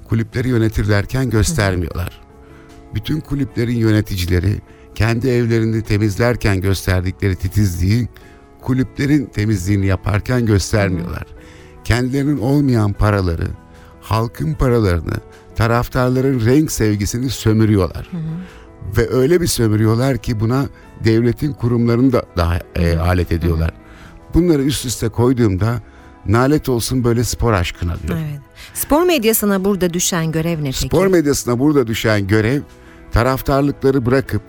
kulüpleri 0.09 0.49
yönetirlerken 0.49 1.29
göstermiyorlar. 1.29 2.21
Bütün 2.95 3.19
kulüplerin 3.19 3.75
yöneticileri 3.75 4.55
kendi 4.95 5.27
evlerini 5.27 5.81
temizlerken 5.81 6.61
gösterdikleri 6.61 7.35
titizliği 7.35 8.07
kulüplerin 8.61 9.25
temizliğini 9.25 9.85
yaparken 9.85 10.45
göstermiyorlar. 10.45 11.25
Kendilerinin 11.83 12.37
olmayan 12.37 12.93
paraları, 12.93 13.47
halkın 14.09 14.53
paralarını, 14.53 15.13
taraftarların 15.55 16.45
renk 16.45 16.71
sevgisini 16.71 17.29
sömürüyorlar. 17.29 18.09
Ve 18.97 19.09
öyle 19.09 19.41
bir 19.41 19.47
sömürüyorlar 19.47 20.17
ki 20.17 20.39
buna 20.39 20.65
devletin 21.03 21.53
kurumlarını 21.53 22.13
da 22.13 22.23
daha 22.37 22.59
e, 22.75 22.97
alet 22.97 23.31
ediyorlar. 23.31 23.71
Bunları 24.33 24.61
üst 24.61 24.85
üste 24.85 25.09
koyduğumda 25.09 25.81
nalet 26.25 26.69
olsun 26.69 27.03
böyle 27.03 27.23
spor 27.23 27.53
aşkına 27.53 27.95
diyor. 28.07 28.19
Evet. 28.19 28.39
Spor 28.73 29.03
medyasına 29.03 29.65
burada 29.65 29.93
düşen 29.93 30.31
görev 30.31 30.59
ne 30.59 30.63
peki? 30.63 30.77
Spor 30.77 31.07
medyasına 31.07 31.59
burada 31.59 31.87
düşen 31.87 32.27
görev 32.27 32.61
taraftarlıkları 33.11 34.05
bırakıp 34.05 34.41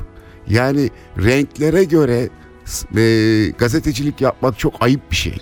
yani 0.48 0.90
renklere 1.18 1.84
göre 1.84 2.28
e, 2.96 3.52
gazetecilik 3.58 4.20
yapmak 4.20 4.58
çok 4.58 4.74
ayıp 4.80 5.10
bir 5.10 5.16
şey. 5.16 5.38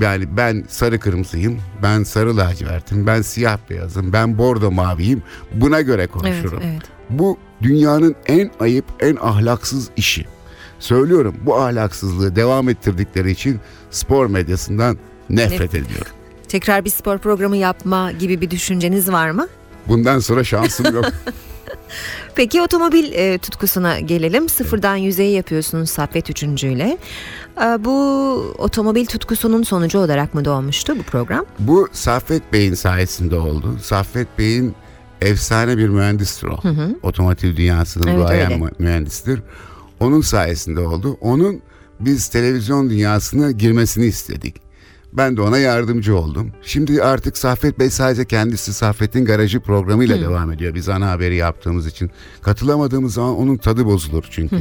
Yani 0.00 0.36
ben 0.36 0.64
sarı 0.68 1.00
kırmızıyım, 1.00 1.58
ben 1.82 2.02
sarı 2.02 2.36
lacivertim, 2.36 3.06
ben 3.06 3.22
siyah 3.22 3.58
beyazım, 3.70 4.12
ben 4.12 4.38
bordo 4.38 4.70
maviyim. 4.70 5.22
Buna 5.54 5.80
göre 5.80 6.02
evet, 6.02 6.12
konuşurum. 6.12 6.62
evet. 6.64 6.82
Bu 7.10 7.38
dünyanın 7.62 8.14
en 8.26 8.50
ayıp, 8.60 8.84
en 9.00 9.16
ahlaksız 9.16 9.90
işi. 9.96 10.26
Söylüyorum 10.78 11.34
bu 11.46 11.56
ahlaksızlığı 11.56 12.36
devam 12.36 12.68
ettirdikleri 12.68 13.30
için 13.30 13.60
spor 13.90 14.26
medyasından 14.26 14.98
nefret 15.30 15.74
ediyorum. 15.74 16.12
Tekrar 16.48 16.84
bir 16.84 16.90
spor 16.90 17.18
programı 17.18 17.56
yapma 17.56 18.12
gibi 18.12 18.40
bir 18.40 18.50
düşünceniz 18.50 19.12
var 19.12 19.30
mı? 19.30 19.48
Bundan 19.88 20.18
sonra 20.18 20.44
şansım 20.44 20.94
yok. 20.94 21.04
Peki 22.34 22.62
otomobil 22.62 23.12
e, 23.12 23.38
tutkusuna 23.38 24.00
gelelim. 24.00 24.48
Sıfırdan 24.48 24.96
yüzeyi 24.96 25.32
yapıyorsunuz 25.36 25.90
Saffet 25.90 26.30
Üçüncü'yle. 26.30 26.98
E, 27.62 27.84
bu 27.84 27.94
otomobil 28.58 29.06
tutkusunun 29.06 29.62
sonucu 29.62 29.98
olarak 29.98 30.34
mı 30.34 30.44
doğmuştu 30.44 30.98
bu 30.98 31.02
program? 31.02 31.46
Bu 31.58 31.88
Saffet 31.92 32.52
Bey'in 32.52 32.74
sayesinde 32.74 33.36
oldu. 33.36 33.78
Saffet 33.82 34.28
Bey'in 34.38 34.74
efsane 35.20 35.78
bir 35.78 35.88
mühendistir 35.88 36.46
o. 36.46 36.60
Otomotiv 37.02 37.56
dünyasının 37.56 38.06
Evet, 38.06 38.20
duayen 38.20 38.70
mühendistir. 38.78 39.42
Onun 40.00 40.20
sayesinde 40.20 40.80
oldu. 40.80 41.18
Onun 41.20 41.62
biz 42.00 42.28
televizyon 42.28 42.90
dünyasına 42.90 43.50
girmesini 43.50 44.06
istedik. 44.06 44.69
Ben 45.12 45.36
de 45.36 45.40
ona 45.40 45.58
yardımcı 45.58 46.16
oldum. 46.16 46.50
Şimdi 46.62 47.02
artık 47.02 47.36
Saffet 47.38 47.78
Bey 47.78 47.90
sadece 47.90 48.24
kendisi 48.24 48.72
Saffet'in 48.72 49.24
garajı 49.24 49.60
programıyla 49.60 50.16
devam 50.20 50.52
ediyor. 50.52 50.74
Biz 50.74 50.88
ana 50.88 51.10
haberi 51.10 51.36
yaptığımız 51.36 51.86
için. 51.86 52.10
Katılamadığımız 52.42 53.14
zaman 53.14 53.36
onun 53.36 53.56
tadı 53.56 53.84
bozulur 53.86 54.24
çünkü. 54.30 54.56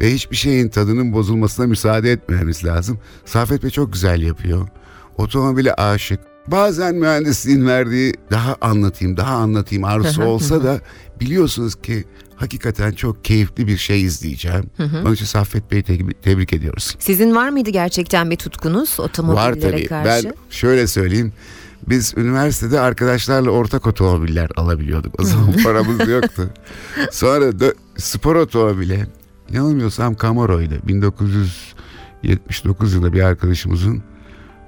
Ve 0.00 0.12
hiçbir 0.14 0.36
şeyin 0.36 0.68
tadının 0.68 1.12
bozulmasına 1.12 1.66
müsaade 1.66 2.12
etmememiz 2.12 2.64
lazım. 2.64 2.98
Saffet 3.24 3.62
Bey 3.62 3.70
çok 3.70 3.92
güzel 3.92 4.22
yapıyor. 4.22 4.68
Otomobile 5.18 5.74
aşık. 5.74 6.20
Bazen 6.46 6.94
mühendisliğin 6.94 7.66
verdiği 7.66 8.14
daha 8.30 8.56
anlatayım, 8.60 9.16
daha 9.16 9.34
anlatayım 9.34 9.84
arzusu 9.84 10.22
olsa 10.22 10.64
da 10.64 10.80
biliyorsunuz 11.20 11.74
ki 11.82 12.04
hakikaten 12.36 12.92
çok 12.92 13.24
keyifli 13.24 13.66
bir 13.66 13.76
şey 13.76 14.02
izleyeceğim. 14.02 14.64
Onun 15.04 15.14
için 15.14 15.24
Saffet 15.24 15.70
Bey'i 15.70 15.82
te- 15.82 15.98
tebrik 16.22 16.52
ediyoruz. 16.52 16.96
Sizin 16.98 17.34
var 17.36 17.48
mıydı 17.48 17.70
gerçekten 17.70 18.30
bir 18.30 18.36
tutkunuz 18.36 19.00
otomobillere 19.00 19.46
Var 19.46 19.54
tabii. 19.60 19.86
karşı? 19.86 20.24
Ben 20.28 20.34
şöyle 20.50 20.86
söyleyeyim. 20.86 21.32
Biz 21.88 22.14
üniversitede 22.16 22.80
arkadaşlarla 22.80 23.50
ortak 23.50 23.86
otomobiller 23.86 24.50
alabiliyorduk. 24.56 25.20
O 25.20 25.24
zaman 25.24 25.52
paramız 25.64 26.08
yoktu. 26.08 26.50
Sonra 27.12 27.44
dö- 27.44 27.74
spor 27.96 28.36
otomobile 28.36 29.06
yanılmıyorsam 29.52 30.16
Camaro'ydu. 30.22 30.74
1979 30.84 32.94
yılında 32.94 33.12
bir 33.12 33.22
arkadaşımızın 33.22 34.02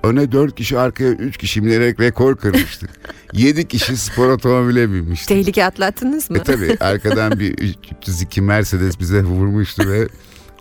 öne 0.02 0.32
4 0.32 0.54
kişi 0.54 0.78
arkaya 0.78 1.12
3 1.12 1.36
kişi 1.36 1.64
binerek 1.64 2.00
rekor 2.00 2.36
kırmıştık. 2.36 2.90
7 3.32 3.68
kişi 3.68 3.96
spor 3.96 4.28
otomobile 4.28 4.92
binmiştik. 4.92 5.28
Tehlike 5.28 5.64
atlattınız 5.64 6.30
mı? 6.30 6.38
E 6.38 6.42
tabii 6.42 6.76
arkadan 6.80 7.38
bir 7.38 7.54
302 8.02 8.40
Mercedes 8.42 9.00
bize 9.00 9.22
vurmuştu 9.22 9.88
ve 9.88 10.08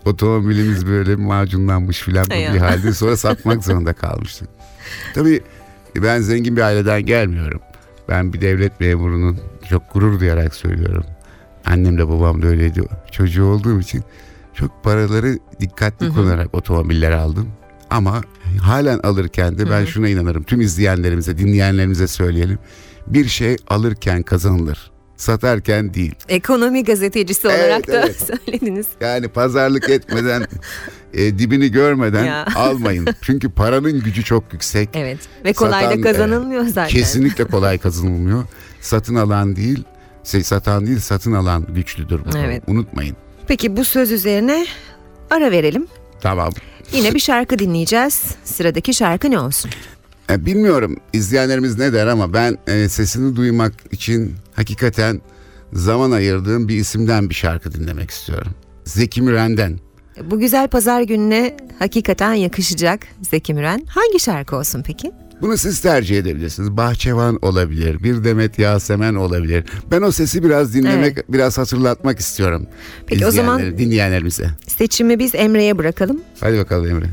otomobilimiz 0.04 0.86
böyle 0.86 1.16
macunlanmış 1.16 2.00
filan 2.00 2.26
bir 2.30 2.58
halde 2.58 2.92
sonra 2.92 3.16
satmak 3.16 3.64
zorunda 3.64 3.92
kalmıştık. 3.92 4.48
Tabii 5.14 5.40
ben 5.96 6.20
zengin 6.20 6.56
bir 6.56 6.62
aileden 6.62 7.06
gelmiyorum. 7.06 7.60
Ben 8.08 8.32
bir 8.32 8.40
devlet 8.40 8.80
memurunun 8.80 9.38
çok 9.68 9.92
gurur 9.92 10.20
duyarak 10.20 10.54
söylüyorum. 10.54 11.04
Annemle 11.64 12.08
babam 12.08 12.42
da 12.42 12.46
öyleydi. 12.46 12.82
Çocuğu 13.10 13.44
olduğum 13.44 13.80
için 13.80 14.04
çok 14.54 14.84
paraları 14.84 15.38
dikkatli 15.60 16.08
kullanarak 16.08 16.54
otomobiller 16.54 17.10
aldım. 17.10 17.48
Ama 17.92 18.20
halen 18.60 18.98
alırken 18.98 19.58
de 19.58 19.70
ben 19.70 19.84
şuna 19.84 20.08
inanırım. 20.08 20.42
Tüm 20.42 20.60
izleyenlerimize, 20.60 21.38
dinleyenlerimize 21.38 22.06
söyleyelim. 22.06 22.58
Bir 23.06 23.28
şey 23.28 23.56
alırken 23.68 24.22
kazanılır. 24.22 24.92
Satarken 25.16 25.94
değil. 25.94 26.14
Ekonomi 26.28 26.84
gazetecisi 26.84 27.48
Evet, 27.48 27.60
olarak 27.60 27.88
da 27.88 28.00
evet. 28.06 28.32
söylediniz. 28.46 28.86
Yani 29.00 29.28
pazarlık 29.28 29.90
etmeden, 29.90 30.46
e, 31.14 31.38
dibini 31.38 31.70
görmeden 31.72 32.24
Ya. 32.24 32.46
almayın. 32.56 33.08
Çünkü 33.22 33.50
paranın 33.50 34.00
gücü 34.00 34.24
çok 34.24 34.52
yüksek. 34.52 34.88
Evet 34.94 35.18
ve 35.44 35.52
kolay 35.52 35.84
Satan, 35.84 35.98
da 35.98 36.02
kazanılmıyor 36.02 36.64
zaten. 36.64 36.88
Kesinlikle 36.88 37.44
kolay 37.44 37.78
kazanılmıyor. 37.78 38.44
Satın 38.80 39.14
alan 39.14 39.56
değil, 39.56 39.84
şey, 40.24 40.42
satan 40.42 40.86
değil 40.86 41.00
satın 41.00 41.32
alan 41.32 41.66
güçlüdür 41.74 42.20
bu. 42.24 42.38
Evet. 42.38 42.62
Unutmayın. 42.66 43.16
Peki 43.48 43.76
bu 43.76 43.84
söz 43.84 44.10
üzerine 44.10 44.66
ara 45.30 45.50
verelim. 45.50 45.86
Tamam. 46.20 46.52
Yine 46.92 47.14
bir 47.14 47.18
şarkı 47.18 47.58
dinleyeceğiz. 47.58 48.22
Sıradaki 48.44 48.94
şarkı 48.94 49.30
ne 49.30 49.38
olsun? 49.38 49.70
E, 50.30 50.46
bilmiyorum 50.46 50.96
izleyenlerimiz 51.12 51.78
ne 51.78 51.92
der 51.92 52.06
ama 52.06 52.32
ben 52.34 52.58
e, 52.66 52.88
sesini 52.88 53.36
duymak 53.36 53.72
için 53.90 54.34
hakikaten 54.54 55.20
zaman 55.72 56.10
ayırdığım 56.10 56.68
bir 56.68 56.76
isimden 56.76 57.30
bir 57.30 57.34
şarkı 57.34 57.72
dinlemek 57.72 58.10
istiyorum. 58.10 58.52
Zeki 58.84 59.22
Müren'den. 59.22 59.78
Bu 60.24 60.38
güzel 60.38 60.68
pazar 60.68 61.02
gününe 61.02 61.56
hakikaten 61.78 62.32
yakışacak 62.34 63.00
Zeki 63.30 63.54
Müren. 63.54 63.82
Hangi 63.88 64.20
şarkı 64.20 64.56
olsun 64.56 64.82
peki? 64.86 65.12
Bunu 65.42 65.56
siz 65.56 65.80
tercih 65.80 66.18
edebilirsiniz. 66.18 66.70
Bahçevan 66.76 67.38
olabilir, 67.42 68.02
bir 68.02 68.24
demet 68.24 68.58
Yasemen 68.58 69.14
olabilir. 69.14 69.64
Ben 69.90 70.02
o 70.02 70.12
sesi 70.12 70.44
biraz 70.44 70.74
dinlemek, 70.74 71.32
biraz 71.32 71.58
hatırlatmak 71.58 72.18
istiyorum. 72.18 72.66
Peki 73.06 73.26
o 73.26 73.30
zaman- 73.30 73.78
dinleyenlerimize. 73.78 74.46
Seçimi 74.78 75.18
biz 75.18 75.34
Emre'ye 75.34 75.78
bırakalım. 75.78 76.20
Hadi 76.40 76.58
bakalım 76.58 76.86
Emre. 76.86 77.06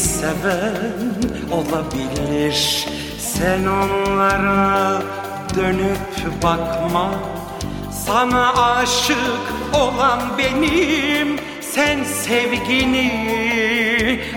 Seven 0.00 1.14
olabilir. 1.52 2.86
Sen 3.18 3.66
onlara 3.66 5.02
dönüp 5.56 6.42
bakma. 6.42 7.10
Sana 8.06 8.52
aşık 8.52 9.54
olan 9.74 10.20
benim. 10.38 11.38
Sen 11.60 12.04
sevgini 12.04 13.10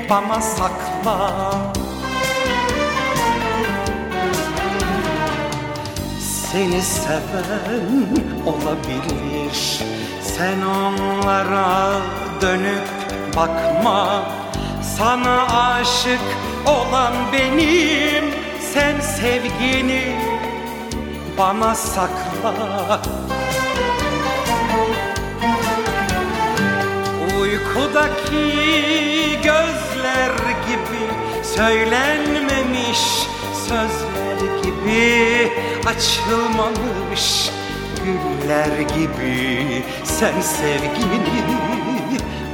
bana 0.09 0.41
sakla. 0.41 1.53
Seni 6.51 6.81
seven 6.81 8.07
olabilir. 8.45 9.79
Sen 10.37 10.61
onlara 10.61 11.91
dönüp 12.41 12.87
bakma 13.35 14.23
Sana 14.97 15.47
aşık 15.47 16.21
olan 16.65 17.13
benim 17.33 18.43
Sen 18.73 18.99
sevgini 19.01 20.15
bana 21.37 21.75
sakla. 21.75 23.01
Uykudaki 27.41 28.49
gözler 29.43 30.31
gibi 30.67 31.03
söylenmemiş 31.43 33.27
sözler 33.67 34.63
gibi 34.63 35.51
açılmamış 35.85 37.49
güller 38.03 38.79
gibi 38.79 39.83
sen 40.03 40.41
sevgini 40.41 41.72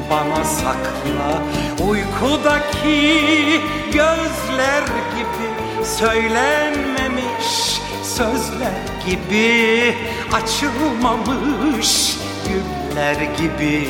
bana 0.09 0.43
sakla. 0.45 1.41
Uykudaki 1.89 3.61
gözler 3.93 4.83
gibi 5.15 5.85
söylenmemiş 5.85 7.81
sözler 8.03 8.73
gibi 9.05 9.95
açılmamış 10.33 12.17
güller 12.47 13.15
gibi. 13.15 13.89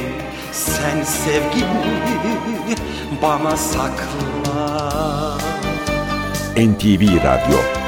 Sen 0.51 1.03
sevgini 1.03 2.75
bana 3.21 3.57
sakla. 3.57 5.37
NTV 6.57 7.23
Radyo 7.23 7.78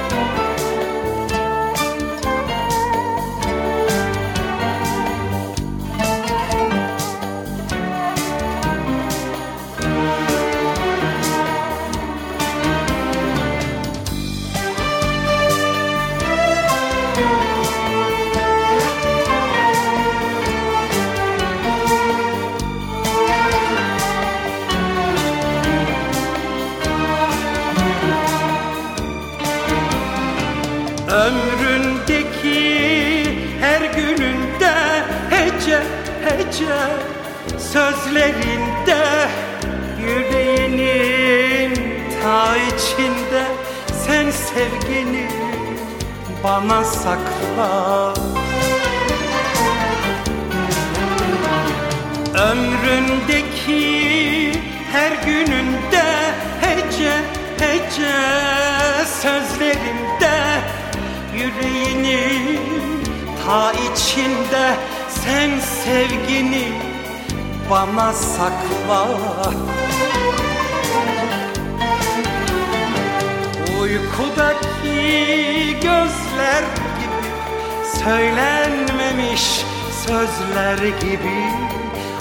Sözlerinde 37.73 39.27
yüreğinin 39.99 41.73
ta 42.23 42.57
içinde 42.57 43.43
Sen 44.07 44.31
sevgini 44.31 45.27
bana 46.43 46.83
sakla. 46.83 48.13
Ömründeki 52.33 53.81
her 54.91 55.11
gününde 55.25 56.03
hece 56.61 57.13
hece 57.59 58.15
sözlerinde 59.21 60.61
Yüreğinin 61.35 62.59
ta 63.45 63.71
içinde 63.73 64.75
sen 65.09 65.59
sevgini 65.59 66.90
bana 67.71 68.13
sakla. 68.13 69.07
Uykudaki 73.81 74.99
gözler 75.81 76.63
gibi 76.99 77.29
Söylenmemiş 78.03 79.65
sözler 80.07 80.77
gibi 80.77 81.51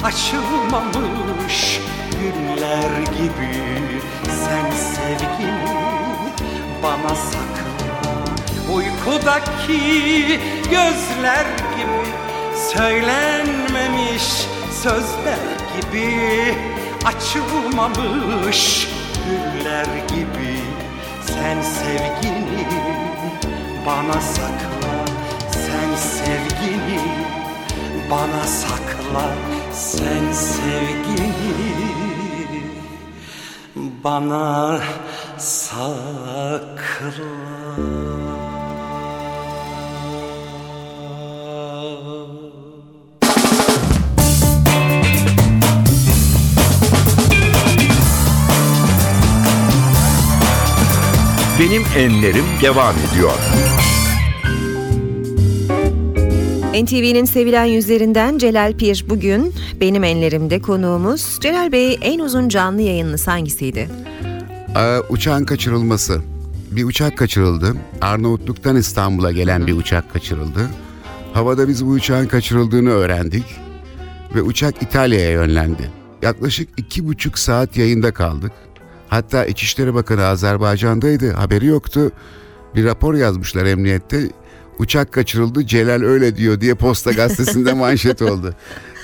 Açılmamış 0.04 1.80
günler 2.20 3.02
gibi 3.18 3.54
Sen 4.24 4.70
sevgini 4.70 5.80
bana 6.82 7.14
sakla. 7.14 8.74
Uykudaki 8.74 10.40
gözler 10.70 11.46
gibi 11.76 12.06
Söylenmemiş 12.74 14.59
sözler 14.82 15.38
gibi 15.76 16.54
Açılmamış 17.04 18.88
güller 19.26 19.84
gibi. 20.08 20.60
Sen 21.26 21.62
sevgini 21.62 22.66
bana 23.86 24.20
sakla 24.20 25.04
Sen 25.52 25.96
sevgini 25.96 27.00
bana 28.10 28.44
sakla 28.44 29.34
Sen 29.72 30.32
sevgini 30.32 31.50
bana 34.04 34.80
sakla 35.38 36.40
Benim 51.60 51.82
enlerim 51.96 52.44
devam 52.62 52.94
ediyor. 52.94 53.32
NTV'nin 56.84 57.24
sevilen 57.24 57.64
yüzlerinden 57.64 58.38
Celal 58.38 58.76
Pir 58.76 59.04
bugün 59.08 59.54
benim 59.80 60.04
enlerimde 60.04 60.60
konuğumuz. 60.60 61.38
Celal 61.40 61.72
Bey 61.72 61.98
en 62.02 62.18
uzun 62.18 62.48
canlı 62.48 62.82
yayınınız 62.82 63.28
hangisiydi? 63.28 63.88
Ee, 64.76 64.98
uçağın 65.08 65.44
kaçırılması. 65.44 66.22
Bir 66.70 66.84
uçak 66.84 67.18
kaçırıldı. 67.18 67.74
Arnavutluk'tan 68.00 68.76
İstanbul'a 68.76 69.32
gelen 69.32 69.66
bir 69.66 69.72
uçak 69.72 70.12
kaçırıldı. 70.12 70.70
Havada 71.32 71.68
biz 71.68 71.86
bu 71.86 71.90
uçağın 71.90 72.26
kaçırıldığını 72.26 72.90
öğrendik. 72.90 73.44
Ve 74.34 74.42
uçak 74.42 74.82
İtalya'ya 74.82 75.30
yönlendi. 75.30 75.90
Yaklaşık 76.22 76.68
iki 76.76 77.06
buçuk 77.06 77.38
saat 77.38 77.76
yayında 77.76 78.14
kaldık. 78.14 78.52
Hatta 79.10 79.44
İçişleri 79.44 79.94
Bakanı 79.94 80.24
Azerbaycan'daydı. 80.26 81.32
Haberi 81.32 81.66
yoktu. 81.66 82.12
Bir 82.74 82.84
rapor 82.84 83.14
yazmışlar 83.14 83.66
emniyette. 83.66 84.28
Uçak 84.78 85.12
kaçırıldı 85.12 85.66
Celal 85.66 86.02
öyle 86.02 86.36
diyor 86.36 86.60
diye 86.60 86.74
Posta 86.74 87.10
Gazetesi'nde 87.12 87.72
manşet 87.74 88.22
oldu. 88.22 88.54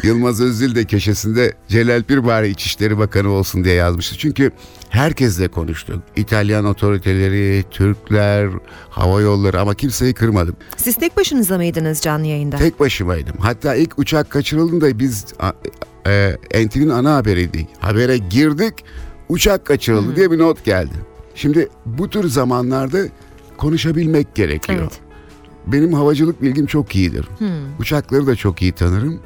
Yılmaz 0.03 0.41
Özdil 0.41 0.75
de 0.75 0.85
köşesinde 0.85 1.55
Celal 1.69 2.03
Pir 2.03 2.25
bari 2.27 2.49
İçişleri 2.49 2.99
Bakanı 2.99 3.29
olsun 3.31 3.65
diye 3.65 3.75
yazmıştı. 3.75 4.17
Çünkü 4.19 4.51
herkesle 4.89 5.49
konuştuk. 5.49 6.03
İtalyan 6.17 6.65
otoriteleri, 6.65 7.65
Türkler, 7.71 8.49
hava 8.91 9.21
yolları 9.21 9.61
ama 9.61 9.75
kimseyi 9.75 10.15
kırmadım. 10.15 10.57
Siz 10.77 10.97
tek 10.97 11.17
başınıza 11.17 11.57
mıydınız 11.57 12.01
canlı 12.01 12.27
yayında? 12.27 12.57
Tek 12.57 12.81
başımaydım. 12.81 13.37
Hatta 13.41 13.75
ilk 13.75 13.99
uçak 13.99 14.31
kaçırıldığında 14.31 14.99
biz 14.99 15.25
a- 15.41 15.53
e, 16.11 16.37
NTV'nin 16.67 16.89
ana 16.89 17.15
haberiydik. 17.17 17.69
Habere 17.79 18.17
girdik 18.19 18.75
uçak 19.29 19.65
kaçırıldı 19.67 20.17
diye 20.17 20.31
bir 20.31 20.39
not 20.39 20.65
geldi. 20.65 20.95
Şimdi 21.35 21.69
bu 21.87 22.11
tür 22.11 22.29
zamanlarda 22.29 22.99
konuşabilmek 23.57 24.35
gerekiyor. 24.35 24.79
Evet. 24.83 25.01
Benim 25.67 25.93
havacılık 25.93 26.43
bilgim 26.43 26.67
çok 26.67 26.97
iyidir. 26.97 27.29
Uçakları 27.81 28.27
da 28.27 28.37
çok 28.37 28.63
iyi 28.63 28.73
tanırım. 28.73 29.21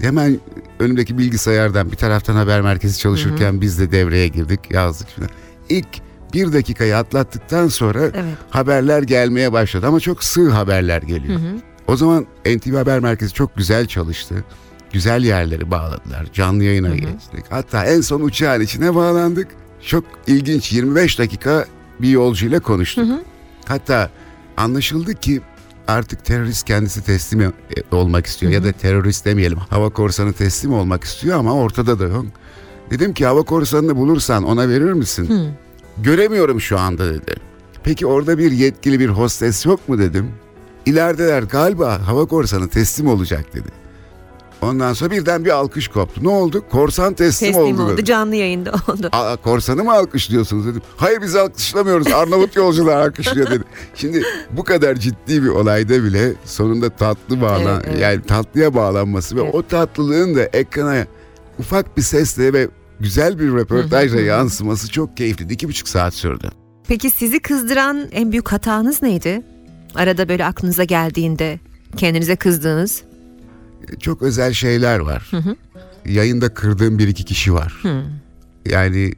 Hemen 0.00 0.38
önümdeki 0.78 1.18
bilgisayardan 1.18 1.90
bir 1.92 1.96
taraftan 1.96 2.34
haber 2.36 2.60
merkezi 2.60 2.98
çalışırken 2.98 3.60
biz 3.60 3.78
de 3.80 3.92
devreye 3.92 4.28
girdik 4.28 4.60
yazdık 4.70 5.08
falan. 5.08 5.28
İlk 5.68 5.88
bir 6.34 6.52
dakikayı 6.52 6.96
atlattıktan 6.96 7.68
sonra 7.68 8.00
Evet. 8.02 8.24
haberler 8.50 9.02
gelmeye 9.02 9.52
başladı 9.52 9.86
ama 9.86 10.00
çok 10.00 10.24
sığ 10.24 10.50
haberler 10.50 11.02
geliyor. 11.02 11.40
O 11.88 11.96
zaman 11.96 12.26
NTV 12.46 12.74
Haber 12.74 13.00
Merkezi 13.00 13.32
çok 13.32 13.56
güzel 13.56 13.86
çalıştı. 13.86 14.44
Güzel 14.94 15.24
yerleri 15.24 15.70
bağladılar. 15.70 16.26
Canlı 16.32 16.64
yayına 16.64 16.88
geçtik. 16.96 17.44
Hatta 17.50 17.84
en 17.84 18.00
son 18.00 18.20
uçağın 18.20 18.60
içine 18.60 18.94
bağlandık. 18.94 19.48
Çok 19.82 20.04
ilginç 20.26 20.72
25 20.72 21.18
dakika 21.18 21.64
bir 22.00 22.08
yolcuyla 22.08 22.60
konuştuk. 22.60 23.04
Hatta 23.64 24.10
anlaşıldı 24.56 25.14
ki 25.14 25.40
artık 25.88 26.24
terörist 26.24 26.66
kendisi 26.66 27.04
teslim 27.04 27.40
e- 27.40 27.52
olmak 27.92 28.26
istiyor 28.26 28.52
ya 28.52 28.64
da 28.64 28.72
terörist 28.72 29.24
demeyelim 29.24 29.58
hava 29.58 29.88
korsanı 29.90 30.32
teslim 30.32 30.72
olmak 30.72 31.04
istiyor 31.04 31.38
ama 31.38 31.54
ortada 31.54 31.98
da 31.98 32.04
yok. 32.04 32.26
Dedim 32.90 33.14
ki 33.14 33.26
hava 33.26 33.42
korsanını 33.42 33.96
bulursan 33.96 34.44
ona 34.44 34.68
verir 34.68 34.92
misin? 34.92 35.50
Göremiyorum 35.98 36.60
şu 36.60 36.78
anda 36.78 37.14
dedi. 37.14 37.34
Peki 37.82 38.06
orada 38.06 38.38
bir 38.38 38.52
yetkili 38.52 39.00
bir 39.00 39.08
hostes 39.08 39.66
yok 39.66 39.88
mu 39.88 39.98
dedim. 39.98 40.30
İlerideler 40.86 41.42
galiba 41.42 42.06
hava 42.06 42.26
korsanı 42.26 42.68
teslim 42.68 43.06
olacak 43.06 43.54
dedi. 43.54 43.83
Ondan 44.64 44.92
sonra 44.92 45.10
birden 45.10 45.44
bir 45.44 45.50
alkış 45.50 45.88
koptu. 45.88 46.24
Ne 46.24 46.28
oldu? 46.28 46.64
Korsan 46.70 47.14
teslim, 47.14 47.52
Teslim 47.52 47.74
oldu. 47.74 47.82
oldu, 47.82 47.92
dedi. 47.92 48.04
canlı 48.04 48.34
yayında 48.36 48.72
oldu. 48.88 49.08
Aa, 49.12 49.36
korsanı 49.36 49.84
mı 49.84 49.92
alkışlıyorsunuz 49.92 50.66
dedim. 50.66 50.82
Hayır 50.96 51.22
biz 51.22 51.36
alkışlamıyoruz. 51.36 52.06
Arnavut 52.12 52.56
yolcular 52.56 52.96
alkışlıyor 53.06 53.50
dedi. 53.50 53.64
Şimdi 53.94 54.22
bu 54.50 54.64
kadar 54.64 54.94
ciddi 54.94 55.42
bir 55.42 55.48
olayda 55.48 56.04
bile 56.04 56.32
sonunda 56.44 56.90
tatlı 56.90 57.40
bağlan 57.40 57.74
Evet, 57.74 57.84
evet. 57.88 58.00
yani 58.00 58.22
tatlıya 58.22 58.74
bağlanması 58.74 59.36
ve 59.36 59.40
Evet. 59.42 59.54
o 59.54 59.62
tatlılığın 59.62 60.34
da 60.36 60.44
ekrana 60.44 61.06
ufak 61.58 61.96
bir 61.96 62.02
sesle 62.02 62.52
ve 62.52 62.68
güzel 63.00 63.38
bir 63.38 63.52
röportajla 63.52 64.20
yansıması 64.20 64.88
çok 64.90 65.16
keyifliydi. 65.16 65.52
İki 65.54 65.68
buçuk 65.68 65.88
saat 65.88 66.14
sürdü. 66.14 66.50
Peki 66.88 67.10
sizi 67.10 67.40
kızdıran 67.40 68.08
en 68.12 68.32
büyük 68.32 68.48
hatanız 68.52 69.02
neydi? 69.02 69.42
Arada 69.94 70.28
böyle 70.28 70.44
aklınıza 70.44 70.84
geldiğinde 70.84 71.60
kendinize 71.96 72.36
kızdığınız. 72.36 73.02
Çok 74.00 74.22
özel 74.22 74.52
şeyler 74.52 74.98
var. 74.98 75.30
Yayında 76.06 76.54
kırdığım 76.54 76.98
bir 76.98 77.08
iki 77.08 77.24
kişi 77.24 77.54
var. 77.54 77.82
Yani 78.66 79.12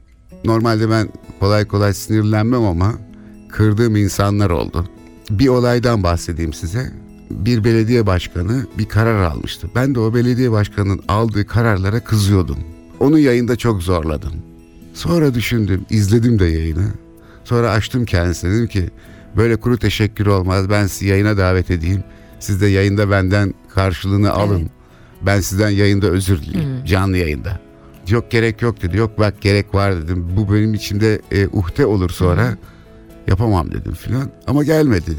normalde 0.44 0.90
ben 0.90 1.09
kolay 1.40 1.64
kolay 1.64 1.94
sinirlenmem 1.94 2.64
ama 2.64 2.94
kırdığım 3.48 3.96
insanlar 3.96 4.50
oldu. 4.50 4.88
Bir 5.31 5.48
olaydan 5.48 6.02
bahsedeyim 6.02 6.52
size. 6.52 6.92
Bir 7.31 7.64
belediye 7.64 8.07
başkanı 8.07 8.66
bir 8.79 8.85
karar 8.88 9.22
almıştı. 9.22 9.70
Ben 9.74 9.94
de 9.94 10.00
o 10.00 10.14
belediye 10.14 10.50
başkanının 10.52 11.00
aldığı 11.09 11.46
kararlara 11.46 12.00
kızıyordum. 12.00 12.59
Onu 13.00 13.18
yayında 13.18 13.57
çok 13.57 13.83
zorladım. 13.83 14.33
Sonra 14.94 15.35
düşündüm, 15.35 15.87
izledim 15.90 16.38
de 16.38 16.44
yayını. 16.44 16.88
Sonra 17.44 17.70
açtım 17.70 18.05
kendisine 18.05 18.50
dedim 18.50 18.66
ki 18.66 18.90
böyle 19.37 19.57
kuru 19.57 19.79
teşekkür 19.79 20.26
olmaz. 20.26 20.70
Ben 20.70 20.87
sizi 20.87 21.07
yayına 21.07 21.37
davet 21.37 21.70
edeyim. 21.70 22.05
Siz 22.40 22.61
de 22.61 22.66
yayında 22.66 23.11
benden 23.11 23.55
karşılığını 23.75 24.33
alın. 24.33 24.70
Ben 25.22 25.40
sizden 25.40 25.70
yayında 25.70 26.07
özür 26.07 26.42
dileyim. 26.42 26.85
Canlı 26.85 27.16
yayında. 27.16 27.61
Yok 28.09 28.31
gerek 28.31 28.62
yok 28.62 28.83
dedi. 28.83 28.96
Yok 28.96 29.18
bak 29.18 29.40
gerek 29.40 29.75
var 29.75 29.96
dedim. 30.03 30.29
Bu 30.37 30.55
benim 30.55 30.75
içimde 30.75 31.20
e, 31.33 31.49
uhde 31.49 31.87
olur 31.87 32.11
sonra. 32.11 32.57
Yapamam 33.27 33.70
dedim 33.72 33.92
filan. 33.94 34.31
Ama 34.46 34.64
gelmedi. 34.64 35.12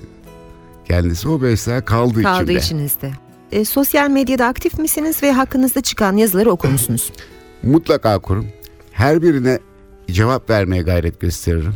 Kendisi 0.87 1.29
o 1.29 1.39
mesela 1.39 1.85
kaldı, 1.85 2.23
Kaldı 2.23 2.43
içimde. 2.43 2.59
içinizde. 2.59 3.11
E, 3.51 3.65
sosyal 3.65 4.09
medyada 4.09 4.45
aktif 4.47 4.79
misiniz 4.79 5.23
ve 5.23 5.31
hakkınızda 5.31 5.81
çıkan 5.81 6.17
yazıları 6.17 6.51
okur 6.51 6.69
musunuz? 6.69 7.11
Mutlaka 7.63 8.19
kurum. 8.19 8.47
Her 8.91 9.21
birine 9.21 9.59
cevap 10.11 10.49
vermeye 10.49 10.81
gayret 10.81 11.19
gösteririm. 11.19 11.73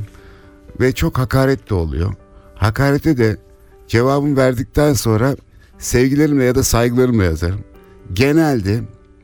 Ve 0.80 0.91
çok 0.91 1.17
hakaret 1.17 1.69
de 1.69 1.73
oluyor. 1.73 2.13
Hakarete 2.56 3.17
de 3.17 3.38
cevabımı 3.91 4.38
verdikten 4.38 4.93
sonra 4.93 5.36
sevgilerimle 5.80 6.43
ya 6.43 6.56
da 6.56 6.63
saygılarımla 6.63 7.23
yazarım. 7.23 7.60
Genelde 8.13 8.80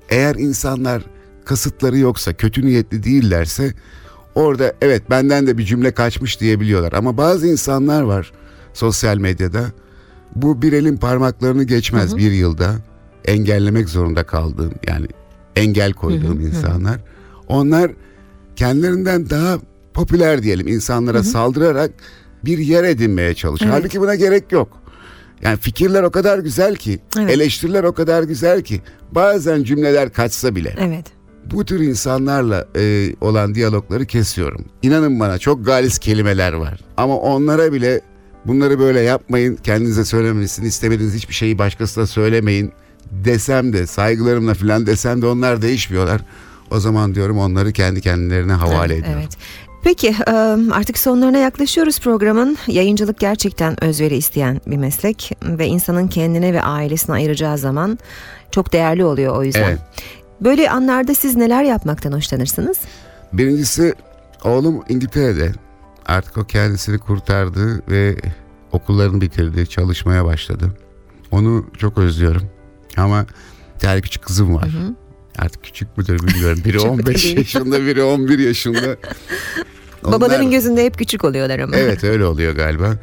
eğer 0.10 0.36
insanlar 0.36 1.04
kasıtları 1.46 1.98
yoksa, 1.98 2.34
kötü 2.34 2.66
niyetli 2.66 3.04
değillerse 3.04 3.74
orada 4.36 4.74
evet 4.82 5.10
benden 5.10 5.48
de 5.48 5.58
bir 5.58 5.64
cümle 5.64 5.92
kaçmış 5.92 6.42
diyebiliyorlar. 6.42 6.94
Ama 6.94 7.18
bazı 7.18 7.48
insanlar 7.48 8.02
var 8.02 8.32
sosyal 8.74 9.18
medyada 9.18 9.66
bu 10.36 10.62
bir 10.62 10.74
elin 10.74 10.98
parmaklarını 10.98 11.64
geçmez 11.64 12.18
bir 12.18 12.32
yılda 12.32 12.76
engellemek 13.26 13.90
zorunda 13.90 14.24
kaldığım 14.24 14.74
yani 14.88 15.08
engel 15.56 15.94
koyduğum 15.94 16.42
insanlar. 16.42 17.00
Onlar 17.48 17.92
kendilerinden 18.56 19.30
daha 19.30 19.58
popüler 19.94 20.44
diyelim 20.44 20.68
insanlara 20.68 21.24
saldırarak 21.24 21.92
bir 22.46 22.58
yer 22.58 22.84
edinmeye 22.84 23.34
çalışıyor. 23.34 23.72
Evet. 23.72 23.82
Halbuki 23.82 24.02
buna 24.02 24.16
gerek 24.16 24.52
yok. 24.52 24.82
Yani 25.42 25.58
fikirler 25.58 26.04
o 26.04 26.10
kadar 26.12 26.40
güzel 26.40 26.76
ki, 26.76 27.00
Evet. 27.20 27.30
eleştiriler 27.32 27.84
o 27.84 27.94
kadar 27.94 28.24
güzel 28.24 28.62
ki 28.62 28.82
bazen 29.12 29.64
cümleler 29.64 30.14
kaçsa 30.14 30.56
bile 30.56 30.76
Evet. 30.80 31.06
bu 31.52 31.66
tür 31.66 31.80
insanlarla 31.80 32.68
e, 32.76 33.14
olan 33.22 33.56
diyalogları 33.56 34.06
kesiyorum. 34.06 34.66
İnanın 34.82 35.20
bana 35.20 35.38
çok 35.38 35.66
galis 35.66 36.00
kelimeler 36.00 36.54
var. 36.54 36.80
Ama 36.98 37.18
onlara 37.18 37.74
bile 37.74 38.02
bunları 38.46 38.80
böyle 38.80 39.00
yapmayın, 39.02 39.56
kendinize 39.56 40.06
söylememesini 40.06 40.68
istemediğiniz 40.68 41.16
hiçbir 41.16 41.34
şeyi 41.34 41.58
başkasına 41.58 42.08
söylemeyin 42.08 42.72
desem 43.12 43.74
de 43.74 43.88
saygılarımla 43.88 44.54
falan 44.54 44.86
desem 44.86 45.22
de 45.22 45.26
onlar 45.26 45.62
değişmiyorlar. 45.62 46.22
O 46.72 46.80
zaman 46.80 47.16
diyorum 47.16 47.38
onları 47.38 47.72
kendi 47.74 48.02
kendilerine 48.02 48.54
havale 48.54 48.94
Evet, 48.94 49.04
ediyorum. 49.04 49.22
Evet. 49.24 49.38
Peki 49.84 50.16
artık 50.72 50.98
sonlarına 50.98 51.38
yaklaşıyoruz 51.38 52.00
programın. 52.00 52.58
Yayıncılık 52.68 53.20
gerçekten 53.20 53.84
özveri 53.84 54.16
isteyen 54.16 54.62
bir 54.68 54.78
meslek 54.78 55.32
ve 55.44 55.68
insanın 55.68 56.08
kendine 56.08 56.54
ve 56.54 56.62
ailesine 56.62 57.16
ayıracağı 57.16 57.58
zaman 57.58 58.00
çok 58.52 58.74
değerli 58.74 59.06
oluyor 59.06 59.36
o 59.36 59.44
yüzden. 59.44 59.64
Evet. 59.64 59.80
Böyle 60.42 60.70
anlarda 60.70 61.16
siz 61.16 61.36
neler 61.36 61.64
yapmaktan 61.64 62.12
hoşlanırsınız? 62.12 62.78
Birincisi 63.34 63.94
oğlum 64.44 64.84
İngiltere'de. 64.90 65.52
Artık 66.06 66.38
o 66.38 66.44
kendisini 66.44 67.00
kurtardı 67.00 67.82
ve 67.90 68.16
okullarını 68.72 69.22
bitirdi, 69.22 69.70
çalışmaya 69.70 70.26
başladı. 70.26 70.78
Onu 71.32 71.66
çok 71.78 71.98
özlüyorum. 71.98 72.44
Ama 72.98 73.26
bir 73.76 73.80
tane 73.80 74.02
küçük 74.02 74.24
kızım 74.24 74.56
var. 74.56 74.70
Artık 75.38 75.64
küçük 75.64 75.98
müdür 75.98 76.20
bilmiyorum. 76.28 76.60
Biri 76.66 76.72
Küçük 76.78 76.86
de 76.88 76.90
15 76.90 77.24
değil. 77.24 77.38
yaşında, 77.38 77.82
biri 77.86 78.04
11 78.04 78.40
yaşında. 78.40 78.80
Babaların 80.04 80.42
Onlar- 80.46 80.52
gözünde 80.52 80.86
hep 80.86 80.98
küçük 80.98 81.24
oluyorlar 81.24 81.60
ama. 81.60 81.76
Evet 81.76 82.04
öyle 82.04 82.26
oluyor 82.26 82.54
galiba. 82.56 82.94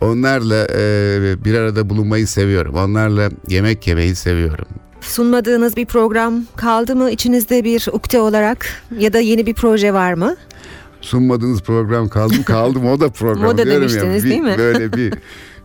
Onlarla 0.00 0.66
e, 0.74 1.44
bir 1.44 1.54
arada 1.54 1.90
bulunmayı 1.90 2.26
seviyorum. 2.26 2.74
Onlarla 2.74 3.30
yemek 3.48 3.86
yemeyi 3.86 4.14
seviyorum. 4.14 4.66
Sunmadığınız 5.00 5.76
bir 5.76 5.86
program 5.86 6.44
kaldı 6.56 6.96
mı 6.96 7.10
içinizde 7.10 7.64
bir 7.64 7.88
ukde 7.92 8.20
olarak 8.20 8.66
ya 8.98 9.12
da 9.12 9.18
yeni 9.20 9.46
bir 9.46 9.54
proje 9.54 9.92
var 9.94 10.12
mı? 10.12 10.36
sunmadığınız 11.00 11.60
program 11.62 12.08
kaldım 12.08 12.42
kaldım 12.42 12.86
o 12.86 13.00
da 13.00 13.08
program 13.10 13.42
Moda 13.44 13.56
diyorum 13.64 13.72
ya. 13.72 13.80
demiştiniz, 13.80 14.24
Bir- 14.24 14.30
değil 14.30 14.40
mi? 14.42 14.54
Böyle 14.58 14.92
bir 14.92 15.14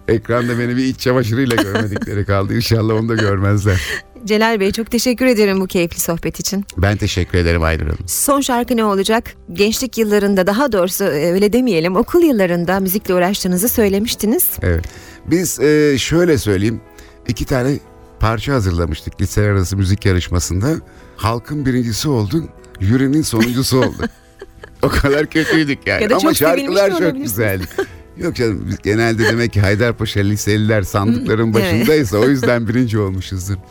ekranda 0.07 0.59
beni 0.59 0.77
bir 0.77 0.83
iç 0.83 0.99
çamaşırıyla 0.99 1.55
görmedikleri 1.63 2.25
kaldı. 2.25 2.55
İnşallah 2.55 2.93
onu 2.93 3.09
da 3.09 3.15
görmezler. 3.15 3.81
Celal 4.25 4.59
Bey 4.59 4.71
çok 4.71 4.91
teşekkür 4.91 5.25
ederim 5.25 5.61
bu 5.61 5.67
keyifli 5.67 5.99
sohbet 5.99 6.39
için. 6.39 6.65
Ben 6.77 6.97
teşekkür 6.97 7.37
ederim 7.37 7.63
Aynur 7.63 7.83
Hanım. 7.83 8.07
Son 8.07 8.41
şarkı 8.41 8.77
ne 8.77 8.83
olacak? 8.85 9.33
Gençlik 9.53 9.97
yıllarında 9.97 10.47
daha 10.47 10.71
doğrusu 10.71 11.03
e, 11.03 11.31
öyle 11.31 11.53
demeyelim 11.53 11.95
okul 11.95 12.21
yıllarında 12.21 12.79
müzikle 12.79 13.13
uğraştığınızı 13.13 13.69
söylemiştiniz. 13.69 14.47
Evet. 14.61 14.85
Biz 15.27 15.59
e, 15.59 15.97
şöyle 15.97 16.37
söyleyeyim. 16.37 16.81
iki 17.27 17.45
tane 17.45 17.79
parça 18.19 18.53
hazırlamıştık 18.53 19.21
liseler 19.21 19.49
arası 19.49 19.77
müzik 19.77 20.05
yarışmasında. 20.05 20.75
Halkın 21.17 21.65
birincisi 21.65 22.09
oldu. 22.09 22.43
Jürinin 22.79 23.21
sonuncusu 23.21 23.77
oldu. 23.79 24.09
o 24.81 24.87
kadar 24.89 25.25
kötüydük 25.25 25.87
yani. 25.87 26.03
Ya 26.03 26.17
Ama 26.17 26.33
şarkılar 26.33 26.99
çok 26.99 27.15
güzeldi. 27.15 27.63
Yok 28.17 28.35
canım 28.35 28.65
biz 28.69 28.77
genelde 28.77 29.23
demek 29.23 29.53
ki 29.53 29.61
Haydarpaşa 29.61 30.19
liseliler 30.19 30.81
sandıkların 30.81 31.53
başındaysa 31.53 32.17
o 32.17 32.29
yüzden 32.29 32.67
birinci 32.67 32.99
olmuşuzdur. 32.99 33.55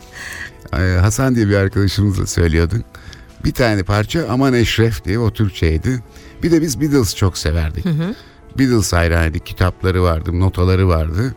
Ee, 0.73 0.97
Hasan 1.01 1.35
diye 1.35 1.47
bir 1.47 1.55
arkadaşımız 1.55 2.19
da 2.19 2.25
söylüyordu. 2.27 2.75
Bir 3.45 3.51
tane 3.51 3.83
parça 3.83 4.27
Aman 4.29 4.53
Eşref 4.53 5.05
diye 5.05 5.19
o 5.19 5.31
Türkçeydi. 5.31 5.99
Bir 6.43 6.51
de 6.51 6.61
biz 6.61 6.81
Beatles 6.81 7.15
çok 7.15 7.37
severdik. 7.37 7.85
Beatles 8.59 8.93
hayranıydık. 8.93 9.45
Kitapları 9.45 10.03
vardı, 10.03 10.39
notaları 10.39 10.87
vardı. 10.87 11.35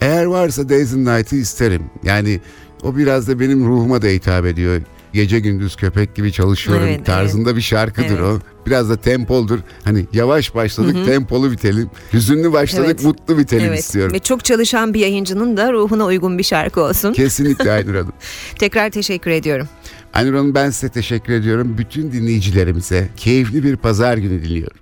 Eğer 0.00 0.24
varsa 0.24 0.68
Days 0.68 0.94
and 0.94 1.06
Night'ı 1.06 1.36
isterim. 1.36 1.82
Yani 2.02 2.40
o 2.82 2.96
biraz 2.96 3.28
da 3.28 3.40
benim 3.40 3.66
ruhuma 3.66 4.02
da 4.02 4.06
hitap 4.06 4.46
ediyor. 4.46 4.82
Gece 5.14 5.40
gündüz 5.40 5.76
köpek 5.76 6.14
gibi 6.14 6.32
çalışıyorum 6.32 6.84
Evet, 6.88 7.06
tarzında 7.06 7.56
bir 7.56 7.60
şarkıdır 7.60 8.08
Evet. 8.20 8.20
o. 8.20 8.38
Biraz 8.66 8.90
da 8.90 8.96
tempoldur. 8.96 9.58
Hani 9.84 10.06
yavaş 10.12 10.54
başladık 10.54 10.96
tempolu 11.06 11.52
bitelim. 11.52 11.90
Hüzünlü 12.12 12.52
başladık 12.52 12.86
Evet. 12.86 13.04
mutlu 13.04 13.38
bitelim 13.38 13.64
Evet 13.64 13.78
istiyorum. 13.78 14.12
ve 14.14 14.18
çok 14.18 14.44
çalışan 14.44 14.94
bir 14.94 15.00
yayıncının 15.00 15.56
da 15.56 15.72
ruhuna 15.72 16.04
uygun 16.04 16.38
bir 16.38 16.42
şarkı 16.42 16.80
olsun. 16.80 17.12
Kesinlikle 17.12 17.72
Aynur 17.72 17.94
Hanım. 17.94 18.12
Tekrar 18.58 18.90
teşekkür 18.90 19.30
ediyorum. 19.30 19.68
Aynur 20.14 20.34
Hanım 20.34 20.54
ben 20.54 20.70
size 20.70 20.88
teşekkür 20.88 21.32
ediyorum. 21.32 21.78
Bütün 21.78 22.12
dinleyicilerimize 22.12 23.08
keyifli 23.16 23.62
bir 23.64 23.76
pazar 23.76 24.16
günü 24.16 24.42
diliyorum. 24.42 24.76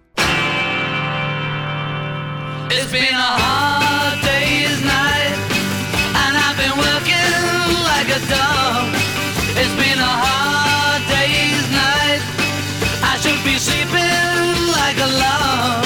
A 15.02 15.08
log. 15.22 15.82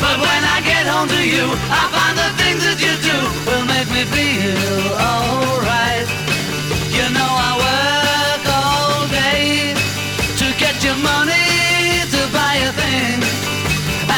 But 0.00 0.16
when 0.26 0.42
I 0.56 0.58
get 0.64 0.84
home 0.88 1.08
to 1.08 1.22
you, 1.34 1.44
I 1.80 1.82
find 1.92 2.14
the 2.16 2.30
things 2.40 2.62
that 2.64 2.78
you 2.80 2.94
do 3.10 3.18
will 3.46 3.66
make 3.74 3.88
me 3.92 4.02
feel 4.16 4.82
alright. 4.96 6.08
You 6.96 7.06
know 7.16 7.30
I 7.48 7.52
work 7.66 8.44
all 8.60 9.00
day 9.12 9.76
to 10.40 10.46
get 10.62 10.76
your 10.86 10.98
money 11.12 11.48
to 12.14 12.20
buy 12.32 12.54
a 12.68 12.72
thing. 12.80 13.18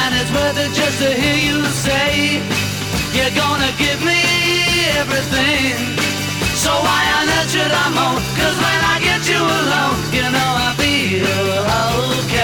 And 0.00 0.10
it's 0.20 0.30
worth 0.30 0.58
it 0.64 0.72
just 0.80 0.96
to 1.02 1.10
hear 1.22 1.38
you 1.48 1.58
say 1.86 2.38
You're 3.16 3.36
gonna 3.42 3.72
give 3.84 4.00
me 4.04 4.20
everything 5.00 5.74
So 6.62 6.70
why 6.86 7.02
on 7.18 7.26
earth 7.36 7.50
should 7.50 7.72
I 7.72 7.86
moan? 7.96 8.20
Cause 8.36 8.56
when 8.64 8.80
I 8.94 8.96
get 9.08 9.22
you 9.32 9.40
alone 9.40 9.96
You 10.12 10.26
know 10.34 10.50
I 10.66 10.70
feel 10.76 12.18
okay 12.20 12.37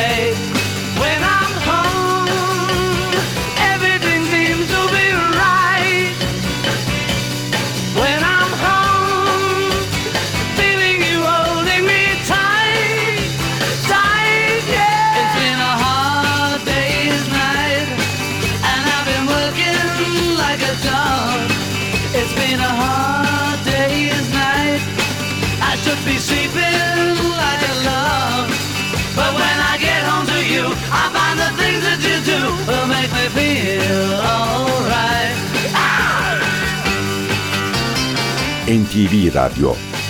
NTV 39.05 39.31
Radyo 39.31 40.04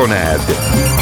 Benim 0.00 0.12
enlerim 0.12 0.16
sona 0.16 0.16
erdi. 0.16 0.99